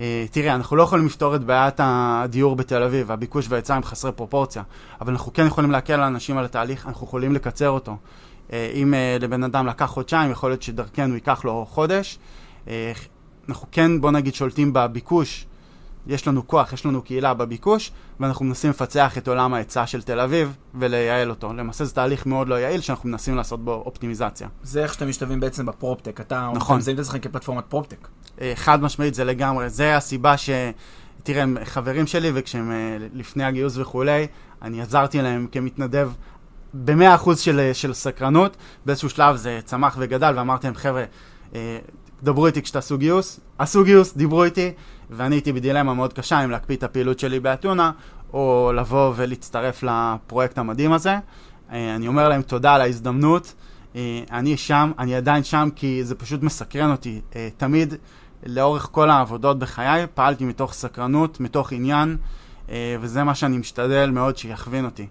[0.00, 4.12] אה, תראה, אנחנו לא יכולים לפתור את בעיית הדיור בתל אביב, הביקוש וההיצע הם חסרי
[4.12, 4.62] פרופורציה,
[5.00, 7.96] אבל אנחנו כן יכולים להקל על אנשים על התהליך, אנחנו יכולים לקצר אותו.
[8.52, 12.18] אה, אם אה, לבן אדם לקח חודשיים, יכול להיות שדרכנו ייקח לו חודש.
[12.68, 12.92] אה,
[13.48, 15.46] אנחנו כן, בוא נגיד, שולטים בביקוש.
[16.06, 20.20] יש לנו כוח, יש לנו קהילה בביקוש, ואנחנו מנסים לפצח את עולם ההיצע של תל
[20.20, 21.52] אביב ולייעל אותו.
[21.52, 24.48] למעשה זה תהליך מאוד לא יעיל שאנחנו מנסים לעשות בו אופטימיזציה.
[24.62, 26.20] זה איך שאתם משתלבים בעצם בפרופטק.
[26.20, 26.76] אתה נכון.
[26.76, 28.08] מזהים את עצמכם כפלטפורמת פרופטק.
[28.54, 30.50] חד משמעית זה לגמרי, זה הסיבה ש...
[31.22, 32.72] תראה, הם חברים שלי וכשהם
[33.14, 34.26] לפני הגיוס וכולי,
[34.62, 36.10] אני עזרתי להם כמתנדב
[36.74, 38.56] במאה אחוז של, של סקרנות,
[38.86, 41.04] באיזשהו שלב זה צמח וגדל ואמרתי להם, חבר'ה,
[41.54, 41.78] אה,
[42.22, 44.72] דברו איתי כשתעשו גיוס, עשו גיוס, דיברו איתי,
[45.10, 47.90] ואני הייתי בדילמה מאוד קשה אם להקפיא את הפעילות שלי באתונה,
[48.32, 51.16] או לבוא ולהצטרף לפרויקט המדהים הזה.
[51.72, 53.54] אה, אני אומר להם תודה על ההזדמנות,
[53.96, 57.20] אה, אני שם, אני עדיין שם כי זה פשוט מסקרן אותי.
[57.36, 57.94] אה, תמיד,
[58.46, 62.16] לאורך כל העבודות בחיי, פעלתי מתוך סקרנות, מתוך עניין,
[62.70, 65.06] אה, וזה מה שאני משתדל מאוד שיכווין אותי.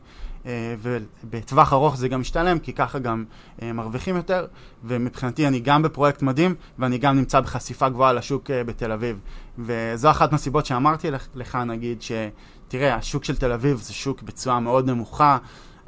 [0.45, 3.25] אה, ובטווח ארוך זה גם משתלם, כי ככה גם
[3.61, 4.45] אה, מרוויחים יותר,
[4.83, 9.19] ומבחינתי אני גם בפרויקט מדהים, ואני גם נמצא בחשיפה גבוהה לשוק אה, בתל אביב.
[9.59, 14.89] וזו אחת מהסיבות שאמרתי לך, נגיד, שתראה, השוק של תל אביב זה שוק בתשואה מאוד
[14.89, 15.37] נמוכה,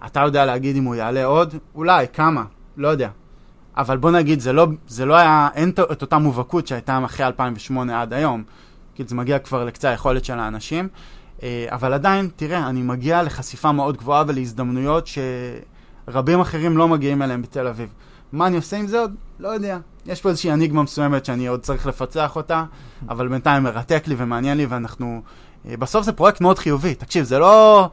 [0.05, 1.55] אתה יודע להגיד אם הוא יעלה עוד?
[1.75, 2.43] אולי, כמה?
[2.77, 3.09] לא יודע.
[3.77, 8.01] אבל בוא נגיד, זה לא, זה לא היה, אין את- אותה מובהקות שהייתה אחרי 2008
[8.01, 8.43] עד היום.
[8.95, 10.87] כאילו זה מגיע כבר לקצה היכולת של האנשים.
[11.43, 15.09] אה, אבל עדיין, תראה, אני מגיע לחשיפה מאוד גבוהה ולהזדמנויות
[16.07, 17.89] שרבים אחרים לא מגיעים אליהם בתל אביב.
[18.31, 19.15] מה אני עושה עם זה עוד?
[19.39, 19.77] לא יודע.
[20.05, 22.63] יש פה איזושהי אניגמה מסוימת שאני עוד צריך לפצח אותה,
[23.09, 25.21] אבל בינתיים מרתק לי ומעניין לי, ואנחנו...
[25.69, 26.95] אה, בסוף זה פרויקט מאוד חיובי.
[26.95, 27.89] תקשיב, זה לא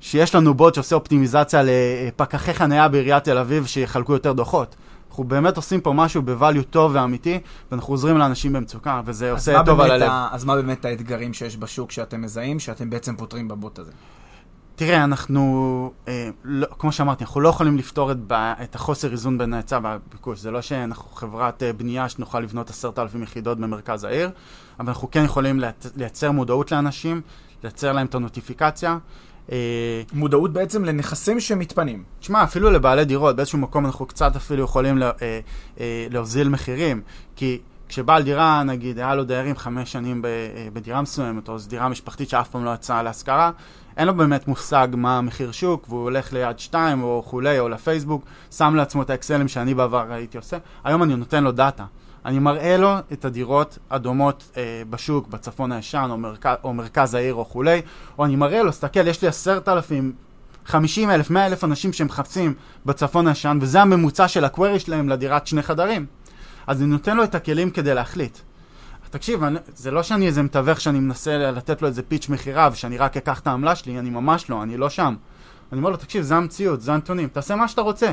[0.00, 4.76] שיש לנו בוט שעושה אופטימיזציה לפקחי חניה בעיריית תל אביב שיחלקו יותר דוחות.
[5.12, 7.38] אנחנו באמת עושים פה משהו בvalue טוב ואמיתי,
[7.70, 10.10] ואנחנו עוזרים לאנשים במצוקה, וזה עושה טוב על הלב.
[10.10, 13.90] ה- אז מה באמת האתגרים שיש בשוק שאתם מזהים, שאתם בעצם פותרים בבוט הזה?
[14.74, 15.42] תראה, אנחנו,
[16.08, 19.78] אה, לא, כמו שאמרתי, אנחנו לא יכולים לפתור את, ב, את החוסר איזון בין ההיצע
[19.82, 20.38] והביקוש.
[20.40, 24.30] זה לא שאנחנו חברת אה, בנייה שנוכל לבנות עשרת אלפים יחידות במרכז העיר,
[24.80, 27.20] אבל אנחנו כן יכולים לייצ- לייצר מודעות לאנשים,
[27.62, 28.98] לייצר להם את הנוטיפיקציה.
[29.52, 32.04] אה, מודעות בעצם לנכסים שמתפנים.
[32.20, 35.40] תשמע, אפילו לבעלי דירות, באיזשהו מקום אנחנו קצת אפילו יכולים לה, אה,
[35.80, 37.00] אה, להוזיל מחירים,
[37.36, 41.70] כי כשבעל דירה, נגיד, היה לו דיירים חמש שנים ב, אה, בדירה מסוימת, או זו
[41.70, 43.50] דירה משפחתית שאף פעם לא יצאה להשכרה,
[43.96, 48.24] אין לו באמת מושג מה המחיר שוק, והוא הולך ליד שתיים, או כולי, או לפייסבוק,
[48.50, 50.58] שם לעצמו את האקסלים שאני בעבר הייתי עושה.
[50.84, 51.84] היום אני נותן לו דאטה.
[52.24, 57.34] אני מראה לו את הדירות הדומות אה, בשוק, בצפון הישן, או, מרכז, או מרכז העיר,
[57.34, 57.82] או כולי,
[58.18, 60.12] או אני מראה לו, סתכל, יש לי עשרת אלפים
[60.66, 62.54] 50 אלף, 100 אלף אנשים שמחפשים
[62.86, 66.06] בצפון הישן, וזה הממוצע של הקווירי שלהם לדירת שני חדרים.
[66.66, 68.38] אז אני נותן לו את הכלים כדי להחליט.
[69.10, 72.98] תקשיב, אני, זה לא שאני איזה מתווך שאני מנסה לתת לו איזה פיץ' מכירה ושאני
[72.98, 75.14] רק אקח את העמלה שלי, אני ממש לא, אני לא שם.
[75.72, 78.12] אני אומר לו, תקשיב, זה המציאות, זה הנתונים, תעשה מה שאתה רוצה,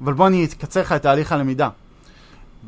[0.00, 1.68] אבל בוא אני אקצר לך את תהליך הלמידה.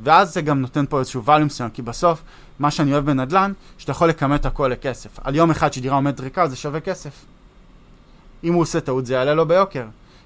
[0.04, 2.22] ואז זה גם נותן פה איזשהו value מסוים, כי בסוף,
[2.58, 5.10] מה שאני אוהב בנדל"ן, שאתה יכול לכמת הכל לכסף.
[5.24, 7.24] על יום אחד שדירה עומדת ריקה, זה שווה כסף.
[8.44, 9.84] אם הוא עושה טעות, זה יעלה לו ביוקר.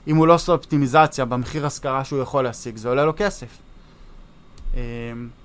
[0.08, 3.46] אם הוא לא עושה אופטימיזציה במחיר השכרה שהוא יכול להשיג, זה עולה לו כסף.
[4.74, 4.78] אמ,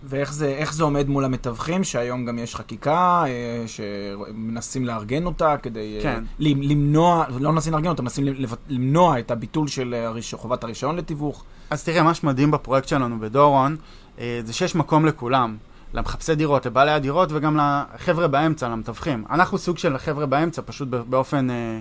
[0.03, 5.97] ואיך זה, זה עומד מול המתווכים, שהיום גם יש חקיקה, אה, שמנסים לארגן אותה כדי
[5.97, 6.23] אה, כן.
[6.39, 8.25] למ- למנוע, לא מנסים לארגן אותה, מנסים
[8.69, 11.43] למנוע את הביטול של הריש- חובת הרישיון לתיווך.
[11.69, 13.77] אז תראה, מה שמדהים בפרויקט שלנו בדורון, אה,
[14.17, 15.57] זה שיש מקום לכולם.
[15.95, 19.25] למחפשי דירות, לבעלי הדירות וגם לחבר'ה באמצע, למתווכים.
[19.29, 21.79] אנחנו סוג של חבר'ה באמצע, פשוט באופן אה,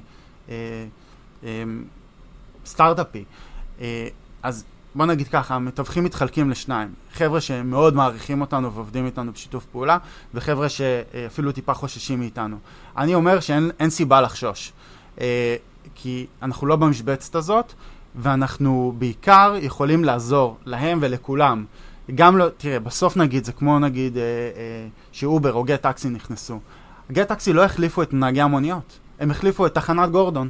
[0.48, 0.54] אה,
[1.44, 1.62] אה,
[2.66, 3.24] סטארט-אפי.
[3.80, 4.08] אה,
[4.42, 6.88] אז בוא נגיד ככה, המתווכים מתחלקים לשניים.
[7.14, 9.98] חבר'ה שמאוד מעריכים אותנו ועובדים איתנו בשיתוף פעולה,
[10.34, 12.56] וחבר'ה שאפילו טיפה חוששים מאיתנו.
[12.96, 14.72] אני אומר שאין סיבה לחשוש,
[15.20, 15.56] אה,
[15.94, 17.72] כי אנחנו לא במשבצת הזאת,
[18.16, 21.64] ואנחנו בעיקר יכולים לעזור להם ולכולם.
[22.14, 26.60] גם לא, תראה, בסוף נגיד, זה כמו נגיד אה, אה, שאובר או גט טקסי נכנסו.
[27.12, 30.48] גט טקסי לא החליפו את נהגי המוניות, הם החליפו את תחנת גורדון.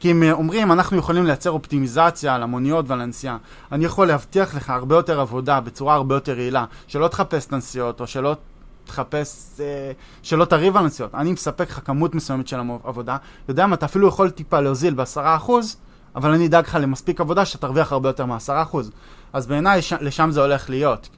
[0.00, 3.36] כי הם אומרים, אנחנו יכולים לייצר אופטימיזציה על המוניות ועל הנסיעה.
[3.72, 8.00] אני יכול להבטיח לך הרבה יותר עבודה בצורה הרבה יותר יעילה, שלא תחפש את הנסיעות,
[8.00, 8.36] או שלא
[8.84, 11.14] תחפש, אה, שלא תריב על הנסיעות.
[11.14, 13.16] אני מספק לך כמות מסוימת של עבודה,
[13.48, 15.76] יודע מה, אתה אפילו יכול טיפה להוזיל בעשרה אחוז,
[16.18, 18.90] אבל אני אדאג לך למספיק עבודה שתרוויח הרבה יותר מעשרה אחוז.
[19.32, 21.08] אז בעיניי לשם זה הולך להיות.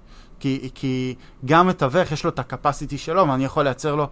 [0.40, 4.08] כי, כי גם מתווך יש לו את הקפסיטי שלו, ואני יכול לייצר לו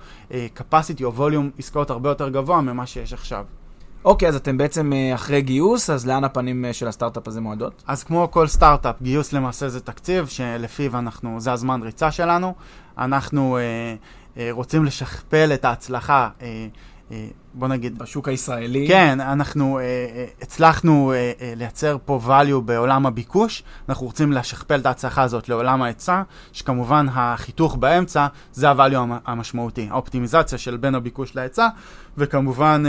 [0.55, 3.44] קפסיטי אה, או ווליום עסקאות הרבה יותר גבוה ממה שיש עכשיו.
[4.05, 7.83] אוקיי, אז אתם בעצם אה, אחרי גיוס, אז לאן הפנים אה, של הסטארט-אפ הזה מועדות?
[7.87, 12.55] אז כמו כל סטארט-אפ, גיוס למעשה זה תקציב שלפיו אנחנו, זה הזמן ריצה שלנו.
[12.98, 13.62] אנחנו אה,
[14.37, 16.66] אה, רוצים לשכפל את ההצלחה אה,
[17.54, 17.98] בוא נגיד...
[17.98, 18.88] בשוק הישראלי.
[18.88, 24.86] כן, אנחנו uh, הצלחנו uh, uh, לייצר פה value בעולם הביקוש, אנחנו רוצים לשכפל את
[24.86, 31.68] ההצלחה הזאת לעולם ההיצע, שכמובן החיתוך באמצע זה ה-value המשמעותי, האופטימיזציה של בין הביקוש להיצע,
[32.18, 32.82] וכמובן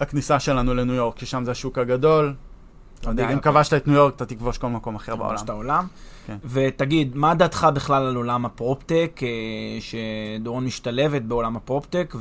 [0.00, 2.34] הכניסה שלנו לניו יורק, ששם זה השוק הגדול.
[3.06, 5.36] אם כבשת את ניו יורק, אתה תכבוש כל מקום אחר בעולם.
[5.36, 5.86] כבשת העולם.
[6.26, 6.36] כן.
[6.44, 9.20] ותגיד, מה דעתך בכלל על עולם הפרופטק,
[9.80, 12.14] שדורון משתלבת בעולם הפרופטק,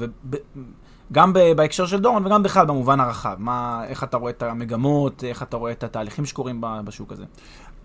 [1.12, 3.36] גם בהקשר של דורון וגם בכלל במובן הרחב.
[3.38, 7.24] מה, איך אתה רואה את המגמות, איך אתה רואה את התהליכים שקורים בשוק הזה?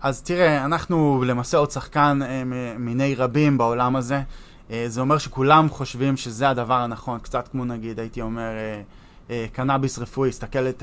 [0.01, 2.43] אז תראה, אנחנו למעשה עוד שחקן אה,
[2.79, 4.23] מיני רבים בעולם הזה.
[4.71, 8.51] אה, זה אומר שכולם חושבים שזה הדבר הנכון, קצת כמו נגיד, הייתי אומר,
[9.31, 10.83] אה, קנאביס רפואי, הסתכל את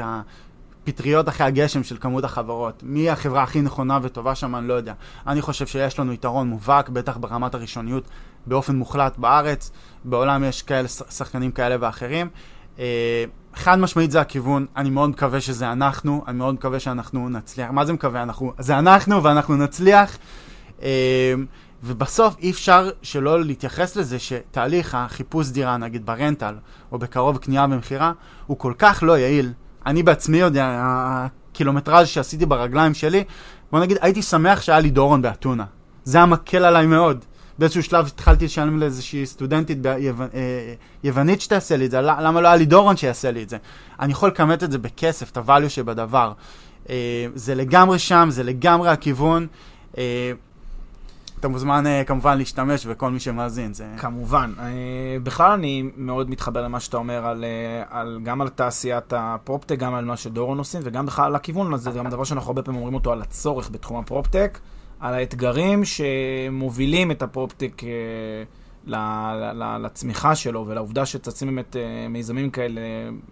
[0.89, 2.84] הפטריות אחרי הגשם של כמות החברות.
[2.84, 4.93] מי החברה הכי נכונה וטובה שם, אני לא יודע.
[5.28, 8.04] אני חושב שיש לנו יתרון מובהק, בטח ברמת הראשוניות,
[8.45, 9.71] באופן מוחלט בארץ.
[10.04, 12.30] בעולם יש כאלה שחקנים כאלה ואחרים.
[12.80, 13.25] אה,
[13.56, 17.69] חד משמעית זה הכיוון, אני מאוד מקווה שזה אנחנו, אני מאוד מקווה שאנחנו נצליח.
[17.71, 18.23] מה זה מקווה?
[18.23, 20.17] אנחנו, זה אנחנו ואנחנו נצליח.
[20.82, 21.34] אה,
[21.84, 26.56] ובסוף אי אפשר שלא להתייחס לזה שתהליך החיפוש דירה, נגיד ברנטל,
[26.91, 28.12] או בקרוב קנייה ומכירה,
[28.47, 29.54] הוא כל כך לא יעיל.
[29.89, 33.23] אני בעצמי יודע, הקילומטראז' שעשיתי ברגליים שלי,
[33.71, 35.65] בוא נגיד, הייתי שמח שהיה לי דורון באתונה.
[36.04, 37.25] זה היה מקל עליי מאוד.
[37.60, 42.65] באיזשהו שלב התחלתי לשלם לאיזושהי סטודנטית אה, שתעשה לי את זה, למה לא היה לי
[42.65, 43.58] דורון שיעשה לי את זה?
[43.99, 46.32] אני יכול לכמת את זה בכסף, את הvalue שבדבר.
[46.89, 46.95] אה,
[47.36, 49.47] זה לגמרי שם, זה לגמרי הכיוון.
[51.39, 53.73] אה, אתה מוזמן כמובן להשתמש וכל מי שמאזין.
[53.73, 53.86] זה...
[53.97, 54.54] כמובן.
[55.23, 57.45] בכלל אני מאוד מתחבר למה שאתה אומר על,
[57.89, 61.91] על, גם על תעשיית הפרופטק, גם על מה שדורון עושים, וגם בכלל על הכיוון הזה,
[61.91, 64.60] זה גם דבר שאנחנו הרבה פעמים אומרים אותו על הצורך בתחום הפרופטק.
[64.99, 67.89] על האתגרים שמובילים את הפרופטק אה,
[69.80, 72.82] לצמיחה שלו ולעובדה שצצים באמת אה, מיזמים כאלה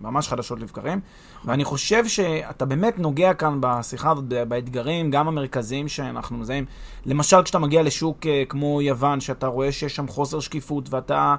[0.01, 0.99] ממש חדשות לבקרים.
[1.45, 6.65] ואני חושב שאתה באמת נוגע כאן בשיחה הזאת באתגרים, גם המרכזיים שאנחנו מזהים.
[7.05, 11.35] למשל, כשאתה מגיע לשוק אה, כמו יוון, שאתה רואה שיש שם חוסר שקיפות ואתה...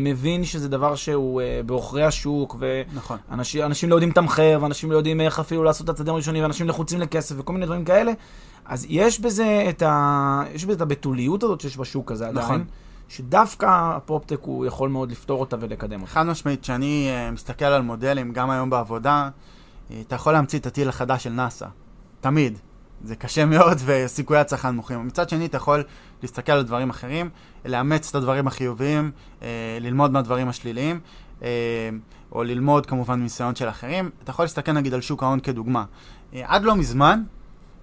[0.00, 3.90] מבין שזה דבר שהוא בעוכרי השוק, ואנשים נכון.
[3.90, 7.34] לא יודעים לתמחר, ואנשים לא יודעים איך אפילו לעשות את הצדדים הראשונים, ואנשים לחוצים לכסף
[7.38, 8.12] וכל מיני דברים כאלה.
[8.64, 10.42] אז יש בזה את, ה...
[10.54, 12.64] יש בזה את הבתוליות הזאת שיש בשוק הזה עדיין.
[13.08, 16.12] שדווקא הפרופטק הוא יכול מאוד לפתור אותה ולקדם אותה.
[16.12, 19.28] חד משמעית, כשאני uh, מסתכל על מודלים, גם היום בעבודה,
[19.88, 21.66] uh, אתה יכול להמציא את הטיל החדש של נאסא.
[22.20, 22.58] תמיד.
[23.04, 25.06] זה קשה מאוד וסיכויי הצלחה נמוכים.
[25.06, 25.82] מצד שני, אתה יכול
[26.22, 27.30] להסתכל על דברים אחרים,
[27.64, 29.44] לאמץ את הדברים החיוביים, uh,
[29.80, 31.00] ללמוד מהדברים השליליים,
[32.32, 34.10] או ללמוד כמובן מניסיון של אחרים.
[34.22, 35.84] אתה יכול להסתכל נגיד על שוק ההון כדוגמה.
[36.42, 37.22] עד לא מזמן,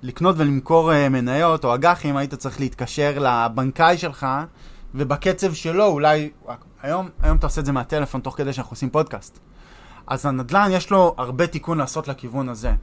[0.04, 4.28] לקנות ולמכור מניות או אג"חים, היית צריך להתקשר לבנקאי שלך,
[4.95, 6.30] ובקצב שלו אולי...
[6.82, 9.39] היום, היום אתה עושה את זה מהטלפון תוך כדי שאנחנו עושים פודקאסט.
[10.08, 12.73] אז הנדל"ן יש לו הרבה תיקון לעשות לכיוון הזה.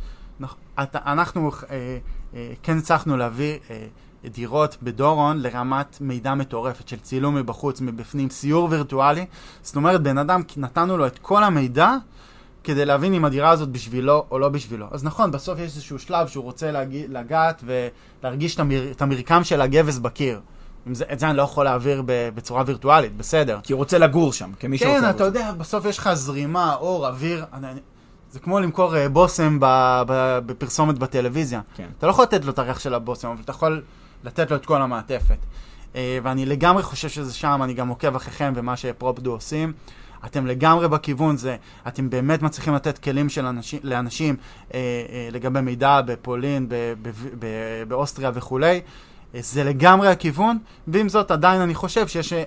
[0.95, 7.81] אנחנו uh, uh, כן הצלחנו להביא uh, דירות בדורון לרמת מידע מטורפת של צילום מבחוץ,
[7.81, 9.27] מבפנים, סיור וירטואלי.
[9.63, 11.95] זאת אומרת, בן אדם, נתנו לו את כל המידע
[12.65, 14.87] כדי להבין אם הדירה הזאת בשבילו או לא בשבילו.
[14.91, 16.97] אז נכון, בסוף יש איזשהו שלב שהוא רוצה להג...
[17.09, 18.91] לגעת ולהרגיש את, המר...
[18.91, 20.41] את המרקם של הגבס בקיר.
[20.95, 23.61] זה, את זה אני לא יכול להעביר בצורה וירטואלית, בסדר.
[23.63, 25.11] כי הוא רוצה לגור שם, כמי כן, שרוצה לגור.
[25.11, 27.45] כן, אתה יודע, בסוף יש לך זרימה, אור, אוויר.
[27.53, 27.67] אני,
[28.31, 29.67] זה כמו למכור uh, בושם ב,
[30.07, 31.61] ב, בפרסומת בטלוויזיה.
[31.75, 31.87] כן.
[31.99, 33.83] אתה לא יכול לתת לו את הריח של הבושם, אבל אתה יכול
[34.25, 35.39] לתת לו את כל המעטפת.
[35.93, 39.73] Uh, ואני לגמרי חושב שזה שם, אני גם עוקב אחריכם ומה שפרופדו עושים.
[40.27, 41.57] אתם לגמרי בכיוון זה,
[41.89, 44.37] אתם באמת מצליחים לתת כלים של אנשים, לאנשים
[44.75, 47.47] אה, אה, לגבי מידע בפולין, ב, ב, ב,
[47.89, 48.81] באוסטריה וכולי.
[49.35, 50.59] אה, זה לגמרי הכיוון,
[50.89, 52.43] ועם זאת עדיין אני חושב שיש, אה,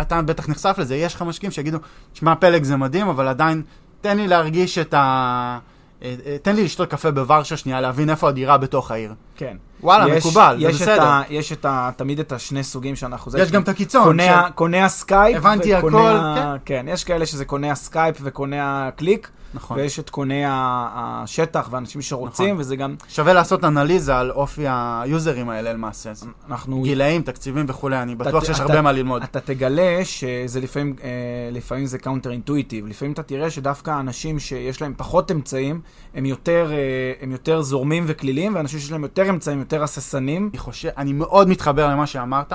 [0.00, 1.78] אתה בטח נחשף לזה, יש לך משקיעים שיגידו,
[2.14, 3.62] שמע פלג זה מדהים, אבל עדיין
[4.00, 5.58] תן לי להרגיש את ה...
[6.02, 9.14] אה, תן לי לשתות קפה בוורשה שנייה, להבין איפה הדירה בתוך העיר.
[9.36, 9.56] כן.
[9.82, 11.06] וואלה, יש, מקובל, יש זה את בסדר.
[11.06, 13.30] ה, יש את ה, תמיד את השני סוגים שאנחנו...
[13.30, 14.04] זה יש גם את הקיצון.
[14.04, 18.88] קונה, ש- קונה הסקייפ, הבנתי וקונה הכל, ה- כן, יש כאלה שזה קונה הסקייפ וקונה
[18.88, 19.76] הקליק, נכון.
[19.76, 20.88] ויש את קונה ה-
[21.22, 22.60] השטח ואנשים שרוצים, נכון.
[22.60, 26.12] וזה גם, שווה לעשות אנליזה על אופי היוזרים האלה למעשה.
[26.48, 26.82] אנחנו...
[26.82, 29.22] גילאים, תקציבים וכולי, אני אתה- בטוח שיש אתה- הרבה מה ללמוד.
[29.22, 31.08] אתה תגלה שזה לפעמים, אה,
[31.52, 32.86] לפעמים זה counter intuitive.
[32.86, 35.80] לפעמים אתה תראה שדווקא האנשים שיש להם פחות אמצעים,
[36.14, 36.76] הם יותר, אה,
[37.20, 40.48] הם יותר זורמים וקלילים, ואנשים שיש להם יותר אמצעים, יותר הססנים.
[40.52, 42.52] אני חושב, אני מאוד מתחבר למה שאמרת,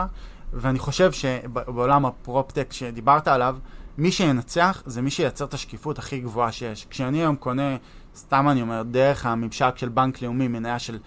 [0.53, 3.55] ואני חושב שבעולם ה proptech שדיברת עליו,
[3.97, 6.88] מי שינצח זה מי שייצר את השקיפות הכי גבוהה שיש.
[6.89, 7.76] כשאני היום קונה,
[8.15, 10.97] סתם אני אומר, דרך הממשק של בנק לאומי, מניה של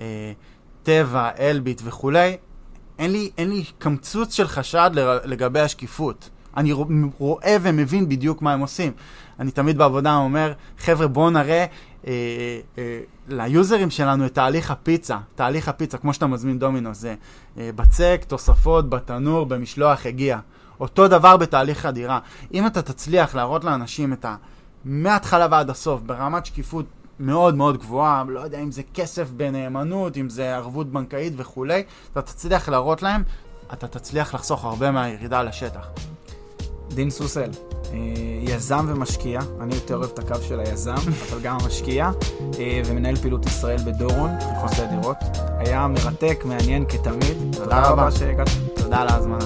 [0.00, 0.32] אה,
[0.82, 2.36] טבע, אלביט וכולי,
[2.98, 4.90] אין לי, אין לי קמצוץ של חשד
[5.24, 6.30] לגבי השקיפות.
[6.56, 6.86] אני רוא-
[7.18, 8.92] רואה ומבין בדיוק מה הם עושים.
[9.40, 11.66] אני תמיד בעבודה אומר, חבר'ה, בואו נראה
[12.06, 12.12] אה,
[12.78, 15.18] אה, ליוזרים שלנו את תהליך הפיצה.
[15.34, 17.14] תהליך הפיצה, כמו שאתה מזמין דומינו, זה
[17.58, 20.38] אה, בצק, תוספות, בתנור, במשלוח, הגיע.
[20.80, 22.18] אותו דבר בתהליך הדירה.
[22.54, 24.36] אם אתה תצליח להראות לאנשים את ה...
[24.84, 26.86] מההתחלה ועד הסוף, ברמת שקיפות
[27.20, 31.82] מאוד מאוד גבוהה, לא יודע אם זה כסף בנאמנות, אם זה ערבות בנקאית וכולי,
[32.12, 33.22] אתה תצליח להראות להם,
[33.72, 35.86] אתה תצליח לחסוך הרבה מהירידה לשטח.
[36.94, 37.50] דין סוסל,
[37.92, 37.98] אה,
[38.42, 40.94] יזם ומשקיע, אני יותר אוהב את הקו של היזם,
[41.30, 42.10] אבל גם המשקיע,
[42.58, 45.16] אה, ומנהל פעילות ישראל בדורון, חיפושי דירות.
[45.58, 47.36] היה מרתק, מעניין כתמיד.
[47.52, 48.10] תודה רבה.
[48.10, 48.48] שהגעת.
[48.74, 49.44] תודה על ההזמנה.